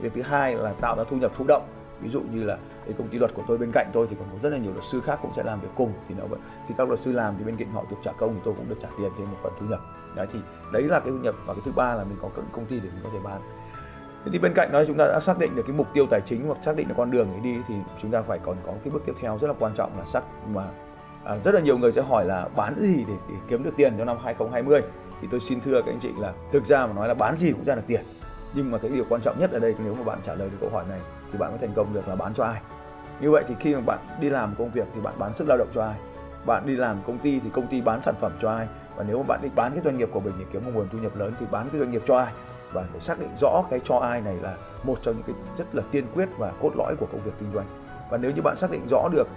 Việc 0.00 0.12
thứ 0.14 0.22
hai 0.22 0.54
là 0.54 0.72
tạo 0.72 0.96
ra 0.96 1.04
thu 1.10 1.16
nhập 1.16 1.32
thụ 1.38 1.44
động. 1.48 1.62
Ví 2.00 2.10
dụ 2.10 2.20
như 2.32 2.44
là 2.44 2.58
cái 2.84 2.94
công 2.98 3.08
ty 3.08 3.18
luật 3.18 3.34
của 3.34 3.42
tôi 3.48 3.58
bên 3.58 3.70
cạnh 3.72 3.90
tôi 3.92 4.06
thì 4.10 4.16
còn 4.18 4.28
có 4.32 4.38
rất 4.42 4.50
là 4.50 4.58
nhiều 4.58 4.72
luật 4.72 4.84
sư 4.84 5.00
khác 5.00 5.18
cũng 5.22 5.32
sẽ 5.36 5.42
làm 5.42 5.60
việc 5.60 5.68
cùng. 5.74 5.92
Thì 6.08 6.14
nó 6.18 6.26
vẫn 6.26 6.40
thì 6.68 6.74
các 6.78 6.88
luật 6.88 7.00
sư 7.00 7.12
làm 7.12 7.34
thì 7.38 7.44
bên 7.44 7.56
cạnh 7.56 7.72
họ 7.72 7.84
được 7.90 7.96
trả 8.02 8.12
công 8.12 8.34
thì 8.34 8.40
tôi 8.44 8.54
cũng 8.54 8.68
được 8.68 8.76
trả 8.82 8.88
tiền 8.98 9.12
thêm 9.18 9.30
một 9.30 9.36
phần 9.42 9.52
thu 9.60 9.66
nhập. 9.66 9.80
Đấy 10.14 10.26
thì 10.32 10.38
đấy 10.72 10.82
là 10.82 11.00
cái 11.00 11.08
thu 11.08 11.18
nhập. 11.18 11.34
Và 11.46 11.54
cái 11.54 11.62
thứ 11.64 11.72
ba 11.76 11.94
là 11.94 12.04
mình 12.04 12.18
có 12.22 12.28
công 12.52 12.66
ty 12.66 12.80
để 12.80 12.88
mình 12.94 13.00
có 13.04 13.10
thể 13.12 13.18
bán 13.24 13.40
thế 14.24 14.30
thì 14.32 14.38
bên 14.38 14.54
cạnh 14.54 14.72
đó 14.72 14.84
chúng 14.86 14.96
ta 14.96 15.06
đã 15.06 15.20
xác 15.20 15.38
định 15.38 15.56
được 15.56 15.62
cái 15.66 15.76
mục 15.76 15.86
tiêu 15.94 16.06
tài 16.10 16.20
chính 16.20 16.46
hoặc 16.46 16.58
xác 16.64 16.76
định 16.76 16.88
được 16.88 16.94
con 16.96 17.10
đường 17.10 17.28
để 17.34 17.40
đi 17.40 17.60
thì 17.68 17.74
chúng 18.02 18.10
ta 18.10 18.22
phải 18.22 18.38
còn 18.44 18.56
có 18.66 18.72
cái 18.84 18.90
bước 18.92 19.02
tiếp 19.06 19.12
theo 19.20 19.38
rất 19.38 19.48
là 19.48 19.54
quan 19.58 19.72
trọng 19.74 19.98
là 19.98 20.04
xác 20.04 20.22
mà 20.54 20.64
à, 21.24 21.36
rất 21.44 21.54
là 21.54 21.60
nhiều 21.60 21.78
người 21.78 21.92
sẽ 21.92 22.02
hỏi 22.02 22.24
là 22.24 22.48
bán 22.56 22.74
gì 22.78 23.04
để, 23.08 23.14
để 23.28 23.34
kiếm 23.48 23.62
được 23.62 23.72
tiền 23.76 23.94
cho 23.98 24.04
năm 24.04 24.16
2020 24.24 24.82
thì 25.22 25.28
tôi 25.30 25.40
xin 25.40 25.60
thưa 25.60 25.82
các 25.82 25.92
anh 25.92 26.00
chị 26.00 26.10
là 26.18 26.32
thực 26.52 26.64
ra 26.64 26.86
mà 26.86 26.92
nói 26.92 27.08
là 27.08 27.14
bán 27.14 27.36
gì 27.36 27.52
cũng 27.52 27.64
ra 27.64 27.74
được 27.74 27.82
tiền. 27.86 28.00
Nhưng 28.54 28.70
mà 28.70 28.78
cái 28.78 28.90
điều 28.90 29.04
quan 29.08 29.20
trọng 29.20 29.40
nhất 29.40 29.52
ở 29.52 29.58
đây 29.58 29.74
nếu 29.84 29.94
mà 29.94 30.04
bạn 30.04 30.18
trả 30.26 30.34
lời 30.34 30.50
được 30.50 30.56
câu 30.60 30.70
hỏi 30.70 30.84
này 30.88 31.00
thì 31.32 31.38
bạn 31.38 31.50
mới 31.50 31.58
thành 31.58 31.72
công 31.76 31.94
được 31.94 32.08
là 32.08 32.16
bán 32.16 32.34
cho 32.34 32.44
ai? 32.44 32.60
Như 33.20 33.30
vậy 33.30 33.44
thì 33.48 33.54
khi 33.60 33.74
mà 33.74 33.80
bạn 33.80 33.98
đi 34.20 34.30
làm 34.30 34.54
công 34.58 34.70
việc 34.70 34.86
thì 34.94 35.00
bạn 35.00 35.14
bán 35.18 35.32
sức 35.32 35.48
lao 35.48 35.58
động 35.58 35.68
cho 35.74 35.82
ai? 35.82 35.94
Bạn 36.46 36.66
đi 36.66 36.76
làm 36.76 36.96
công 37.06 37.18
ty 37.18 37.40
thì 37.40 37.50
công 37.52 37.66
ty 37.66 37.80
bán 37.80 38.02
sản 38.02 38.14
phẩm 38.20 38.32
cho 38.40 38.50
ai? 38.50 38.66
Và 38.96 39.04
nếu 39.08 39.18
mà 39.18 39.24
bạn 39.28 39.40
định 39.42 39.52
bán 39.54 39.72
cái 39.72 39.80
doanh 39.84 39.96
nghiệp 39.96 40.08
của 40.12 40.20
mình 40.20 40.34
để 40.38 40.44
kiếm 40.52 40.64
một 40.64 40.70
nguồn 40.74 40.88
thu 40.92 40.98
nhập 40.98 41.16
lớn 41.16 41.32
thì 41.40 41.46
bán 41.50 41.68
cái 41.72 41.80
doanh 41.80 41.90
nghiệp 41.90 42.02
cho 42.06 42.16
ai? 42.16 42.32
Và 42.72 42.84
phải 42.92 43.00
xác 43.00 43.20
định 43.20 43.30
rõ 43.40 43.64
cái 43.70 43.80
cho 43.84 43.96
ai 43.96 44.20
này 44.20 44.36
là 44.42 44.56
một 44.82 44.98
trong 45.02 45.14
những 45.14 45.24
cái 45.26 45.34
rất 45.56 45.74
là 45.74 45.82
tiên 45.90 46.04
quyết 46.14 46.28
và 46.38 46.52
cốt 46.62 46.70
lõi 46.76 46.96
của 46.96 47.06
công 47.12 47.20
việc 47.20 47.32
kinh 47.40 47.50
doanh. 47.54 47.66
Và 48.10 48.18
nếu 48.18 48.30
như 48.30 48.42
bạn 48.42 48.56
xác 48.56 48.70
định 48.70 48.86
rõ 48.90 49.08
được 49.12 49.28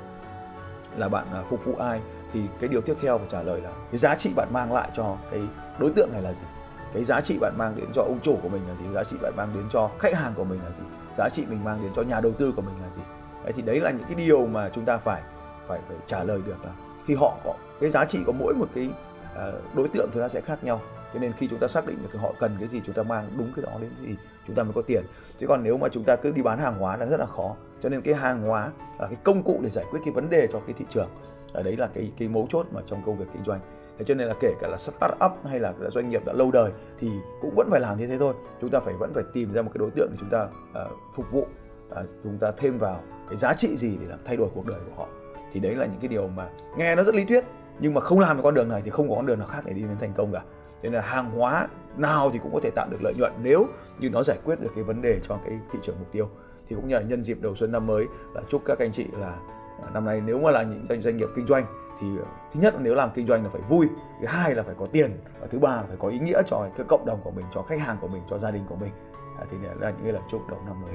là 0.98 1.10
bạn 1.10 1.28
à, 1.34 1.43
phục 1.50 1.65
vụ 1.65 1.76
ai, 1.80 2.02
thì 2.34 2.41
cái 2.60 2.67
điều 2.67 2.82
tiếp 2.82 2.95
theo 3.02 3.17
phải 3.17 3.28
trả 3.30 3.41
lời 3.41 3.62
là 3.62 3.69
cái 3.91 4.00
giá 4.00 4.15
trị 4.15 4.34
bạn 4.36 4.48
mang 4.52 4.74
lại 4.74 4.89
cho 4.95 5.15
cái 5.32 5.41
đối 5.80 5.91
tượng 5.91 6.10
này 6.12 6.21
là 6.21 6.34
gì? 6.34 6.45
Cái 6.93 7.04
giá 7.04 7.21
trị 7.21 7.38
bạn 7.41 7.54
mang 7.58 7.74
đến 7.76 7.86
cho 7.93 8.02
ông 8.02 8.19
chủ 8.24 8.38
của 8.43 8.50
mình 8.50 8.62
là 8.67 8.76
gì? 8.76 8.93
Giá 8.93 9.04
trị 9.04 9.17
bạn 9.21 9.34
mang 9.38 9.50
đến 9.54 9.63
cho 9.69 9.89
khách 10.00 10.13
hàng 10.15 10.34
của 10.36 10.43
mình 10.43 10.60
là 10.63 10.69
gì? 10.69 10.84
Giá 11.17 11.30
trị 11.30 11.45
mình 11.50 11.63
mang 11.63 11.80
đến 11.84 11.91
cho 11.95 12.02
nhà 12.02 12.21
đầu 12.21 12.32
tư 12.32 12.54
của 12.56 12.62
mình 12.62 12.76
là 12.82 12.89
gì? 12.89 13.02
Đấy, 13.43 13.54
thì 13.56 13.62
đấy 13.62 13.80
là 13.80 13.91
những 13.91 14.08
cái 14.08 14.15
điều 14.15 14.45
mà 14.45 14.69
chúng 14.76 14.86
ta 14.86 14.98
phải 14.98 15.21
phải 15.67 15.80
phải 15.88 15.98
trả 16.08 16.24
lời 16.24 16.41
được 16.45 16.65
là 16.65 16.71
khi 17.06 17.15
họ 17.15 17.38
có, 17.43 17.54
cái 17.82 17.89
giá 17.89 18.06
trị 18.06 18.19
của 18.26 18.32
mỗi 18.32 18.54
một 18.54 18.67
cái 18.76 18.89
à, 19.36 19.52
đối 19.74 19.88
tượng 19.88 20.10
thì 20.13 20.19
nó 20.19 20.28
sẽ 20.28 20.41
khác 20.41 20.63
nhau 20.63 20.82
cho 21.15 21.21
nên 21.21 21.34
khi 21.34 21.47
chúng 21.47 21.60
ta 21.60 21.67
xác 21.67 21.88
định 21.88 21.97
được 22.04 22.19
họ 22.19 22.34
cần 22.39 22.56
cái 22.60 22.67
gì 22.67 22.82
chúng 22.86 22.95
ta 22.95 23.04
mang 23.04 23.30
đúng 23.38 23.51
cái 23.56 23.65
đó 23.65 23.71
đến 23.82 23.91
gì 24.01 24.15
chúng 24.47 24.56
ta 24.56 24.63
mới 24.63 24.73
có 24.73 24.82
tiền. 24.82 25.04
Chứ 25.39 25.47
còn 25.47 25.63
nếu 25.63 25.78
mà 25.78 25.89
chúng 25.89 26.04
ta 26.04 26.15
cứ 26.15 26.32
đi 26.32 26.41
bán 26.41 26.60
hàng 26.60 26.80
hóa 26.80 26.97
là 26.97 27.06
rất 27.06 27.19
là 27.19 27.25
khó. 27.25 27.56
Cho 27.82 27.89
nên 27.89 28.01
cái 28.01 28.13
hàng 28.13 28.41
hóa 28.41 28.71
là 28.99 29.08
cái 29.08 29.17
công 29.23 29.43
cụ 29.43 29.60
để 29.63 29.69
giải 29.69 29.86
quyết 29.91 29.99
cái 30.06 30.13
vấn 30.13 30.30
đề 30.30 30.47
cho 30.51 30.60
cái 30.60 30.75
thị 30.80 30.86
trường. 30.89 31.10
Ở 31.54 31.63
đấy 31.63 31.78
là 31.78 31.89
cái 31.93 32.12
cái 32.17 32.28
mấu 32.28 32.47
chốt 32.49 32.67
mà 32.71 32.82
trong 32.88 33.01
công 33.06 33.17
việc 33.17 33.25
kinh 33.34 33.43
doanh. 33.45 33.60
Thế 33.97 34.06
cho 34.06 34.15
nên 34.15 34.28
là 34.28 34.34
kể 34.39 34.54
cả 34.60 34.67
là 34.67 34.78
start 34.78 35.13
up 35.25 35.32
hay 35.45 35.60
là 35.60 35.73
doanh 35.93 36.10
nghiệp 36.10 36.25
đã 36.25 36.34
lâu 36.34 36.51
đời 36.51 36.71
thì 36.99 37.10
cũng 37.41 37.56
vẫn 37.56 37.67
phải 37.71 37.80
làm 37.80 37.97
như 37.97 38.08
thế 38.08 38.17
thôi. 38.17 38.34
Chúng 38.62 38.69
ta 38.69 38.80
phải 38.80 38.93
vẫn 38.93 39.12
phải 39.13 39.23
tìm 39.34 39.54
ra 39.54 39.62
một 39.62 39.71
cái 39.73 39.80
đối 39.80 39.91
tượng 39.91 40.08
để 40.12 40.17
chúng 40.19 40.30
ta 40.30 40.43
uh, 40.43 40.91
phục 41.15 41.32
vụ 41.32 41.47
uh, 41.91 41.97
chúng 42.23 42.38
ta 42.38 42.51
thêm 42.58 42.78
vào 42.78 43.01
cái 43.30 43.38
giá 43.38 43.54
trị 43.54 43.78
gì 43.78 43.97
để 44.01 44.08
làm 44.08 44.19
thay 44.25 44.38
đổi 44.38 44.49
cuộc 44.56 44.65
đời 44.65 44.80
của 44.86 44.95
họ. 45.04 45.08
Thì 45.54 45.60
đấy 45.60 45.75
là 45.75 45.86
những 45.86 45.99
cái 45.99 46.08
điều 46.08 46.28
mà 46.28 46.49
nghe 46.78 46.95
nó 46.95 47.04
rất 47.04 47.15
lý 47.15 47.25
thuyết 47.25 47.43
nhưng 47.80 47.93
mà 47.93 48.01
không 48.01 48.19
làm 48.19 48.38
cái 48.38 48.43
con 48.43 48.54
đường 48.54 48.69
này 48.69 48.82
thì 48.86 48.91
không 48.91 49.10
có 49.10 49.15
con 49.15 49.25
đường 49.25 49.39
nào 49.39 49.47
khác 49.47 49.62
để 49.65 49.73
đi 49.73 49.82
đến 49.82 49.97
thành 49.99 50.13
công 50.13 50.32
cả 50.34 50.41
nên 50.86 50.93
là 50.93 51.02
hàng 51.02 51.32
hóa 51.32 51.67
nào 51.98 52.30
thì 52.34 52.39
cũng 52.43 52.54
có 52.54 52.60
thể 52.63 52.69
tạo 52.76 52.88
được 52.91 52.98
lợi 53.02 53.13
nhuận. 53.17 53.34
Nếu 53.43 53.67
như 54.00 54.10
nó 54.10 54.24
giải 54.24 54.38
quyết 54.45 54.62
được 54.62 54.71
cái 54.76 54.84
vấn 54.84 55.02
đề 55.02 55.19
cho 55.28 55.39
cái 55.45 55.60
thị 55.71 55.80
trường 55.84 55.95
mục 56.00 56.12
tiêu 56.12 56.30
thì 56.69 56.76
cũng 56.76 56.88
nhờ 56.88 57.00
nhân 57.00 57.24
dịp 57.24 57.38
đầu 57.41 57.56
xuân 57.56 57.71
năm 57.71 57.88
mới 57.88 58.06
là 58.34 58.41
chúc 58.50 58.62
các 58.65 58.80
anh 58.80 58.91
chị 58.91 59.06
là 59.19 59.38
à, 59.84 59.89
năm 59.93 60.06
nay 60.06 60.21
nếu 60.26 60.39
mà 60.39 60.52
là 60.52 60.63
những 60.63 60.86
doanh 60.89 61.02
doanh 61.02 61.17
nghiệp 61.17 61.28
kinh 61.36 61.48
doanh 61.48 61.65
thì 62.02 62.08
à, 62.08 62.28
thứ 62.54 62.60
nhất 62.60 62.74
là 62.74 62.80
nếu 62.84 62.95
làm 62.95 63.10
kinh 63.15 63.28
doanh 63.28 63.43
là 63.43 63.50
phải 63.50 63.62
vui 63.69 63.88
thứ 64.21 64.28
hai 64.28 64.56
là 64.56 64.63
phải 64.63 64.76
có 64.80 64.86
tiền 64.86 65.12
và 65.39 65.48
thứ 65.48 65.60
ba 65.60 65.76
là 65.76 65.84
phải 65.88 65.98
có 66.00 66.08
ý 66.08 66.19
nghĩa 66.19 66.41
cho 66.48 66.69
cái 66.78 66.86
cộng 66.89 67.06
đồng 67.06 67.19
của 67.24 67.32
mình 67.32 67.45
cho 67.54 67.62
khách 67.62 67.80
hàng 67.80 67.98
của 68.02 68.08
mình 68.08 68.21
cho 68.30 68.38
gia 68.38 68.52
đình 68.52 68.63
của 68.69 68.76
mình. 68.76 68.91
À, 69.39 69.45
thì 69.52 69.58
là 69.80 69.89
những 69.89 70.04
cái 70.04 70.13
lời 70.13 70.21
chúc 70.32 70.50
đầu 70.50 70.60
năm 70.67 70.82
mới 70.82 70.93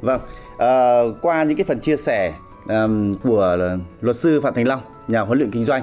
vâng 0.00 0.20
à, 0.58 1.00
qua 1.22 1.44
những 1.44 1.56
cái 1.56 1.64
phần 1.64 1.80
chia 1.80 1.96
sẻ 1.96 2.34
um, 2.68 3.14
của 3.14 3.56
luật 4.00 4.16
sư 4.16 4.40
phạm 4.40 4.54
thành 4.54 4.68
long 4.68 4.80
nhà 5.08 5.20
huấn 5.20 5.38
luyện 5.38 5.50
kinh 5.50 5.64
doanh 5.64 5.82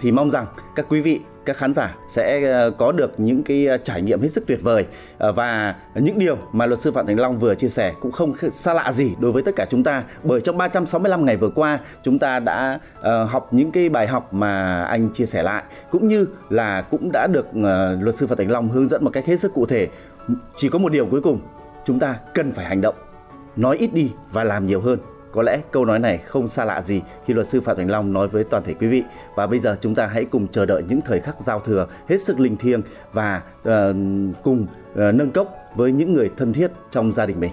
thì 0.00 0.12
mong 0.12 0.30
rằng 0.30 0.46
các 0.76 0.86
quý 0.88 1.00
vị 1.00 1.20
các 1.44 1.56
khán 1.56 1.74
giả 1.74 1.96
sẽ 2.08 2.50
ờ, 2.50 2.70
có 2.70 2.92
được 2.92 3.20
những 3.20 3.42
cái 3.42 3.66
ờ, 3.66 3.76
trải 3.76 4.02
nghiệm 4.02 4.20
hết 4.20 4.28
sức 4.28 4.46
tuyệt 4.46 4.62
vời. 4.62 4.86
Và 5.18 5.74
những 5.94 6.18
điều 6.18 6.38
mà 6.52 6.66
luật 6.66 6.80
sư 6.80 6.92
Phạm 6.92 7.06
Thành 7.06 7.20
Long 7.20 7.38
vừa 7.38 7.54
chia 7.54 7.68
sẻ 7.68 7.94
cũng 8.00 8.12
không 8.12 8.34
xa 8.52 8.74
lạ 8.74 8.92
gì 8.92 9.14
đối 9.20 9.32
với 9.32 9.42
tất 9.42 9.52
cả 9.56 9.66
chúng 9.70 9.84
ta 9.84 10.04
bởi 10.22 10.40
trong 10.40 10.58
365 10.58 11.24
ngày 11.24 11.36
vừa 11.36 11.48
qua 11.48 11.78
chúng 12.02 12.18
ta 12.18 12.38
đã 12.38 12.78
học 13.28 13.48
những 13.50 13.70
cái 13.70 13.88
bài 13.88 14.06
học 14.06 14.34
mà 14.34 14.84
anh 14.84 15.12
chia 15.12 15.26
sẻ 15.26 15.42
lại 15.42 15.62
cũng 15.90 16.08
như 16.08 16.26
là 16.50 16.82
cũng 16.82 17.12
đã 17.12 17.26
được 17.26 17.46
luật 18.00 18.16
sư 18.16 18.26
Phạm 18.26 18.38
Thành 18.38 18.50
Long 18.50 18.68
hướng 18.68 18.88
dẫn 18.88 19.04
một 19.04 19.10
cách 19.12 19.26
hết 19.26 19.40
sức 19.40 19.54
cụ 19.54 19.66
thể. 19.66 19.88
Chỉ 20.56 20.68
có 20.68 20.78
một 20.78 20.92
điều 20.92 21.06
cuối 21.06 21.20
cùng 21.20 21.40
chúng 21.84 21.98
ta 21.98 22.14
cần 22.34 22.52
phải 22.52 22.64
hành 22.64 22.80
động 22.80 22.94
nói 23.56 23.76
ít 23.76 23.94
đi 23.94 24.12
và 24.32 24.44
làm 24.44 24.66
nhiều 24.66 24.80
hơn 24.80 24.98
có 25.34 25.42
lẽ 25.42 25.60
câu 25.70 25.84
nói 25.84 25.98
này 25.98 26.18
không 26.18 26.48
xa 26.48 26.64
lạ 26.64 26.82
gì 26.82 27.02
khi 27.26 27.34
luật 27.34 27.48
sư 27.48 27.60
Phạm 27.60 27.76
Thành 27.76 27.90
Long 27.90 28.12
nói 28.12 28.28
với 28.28 28.44
toàn 28.44 28.62
thể 28.64 28.74
quý 28.74 28.86
vị. 28.86 29.02
Và 29.36 29.46
bây 29.46 29.58
giờ 29.58 29.76
chúng 29.80 29.94
ta 29.94 30.06
hãy 30.06 30.24
cùng 30.24 30.48
chờ 30.48 30.66
đợi 30.66 30.82
những 30.88 31.00
thời 31.00 31.20
khắc 31.20 31.40
giao 31.40 31.60
thừa 31.60 31.86
hết 32.08 32.20
sức 32.20 32.40
linh 32.40 32.56
thiêng 32.56 32.82
và 33.12 33.42
uh, 33.60 33.68
cùng 34.42 34.66
uh, 34.92 35.14
nâng 35.14 35.30
cốc 35.30 35.54
với 35.76 35.92
những 35.92 36.14
người 36.14 36.30
thân 36.36 36.52
thiết 36.52 36.70
trong 36.90 37.12
gia 37.12 37.26
đình 37.26 37.40
mình. 37.40 37.52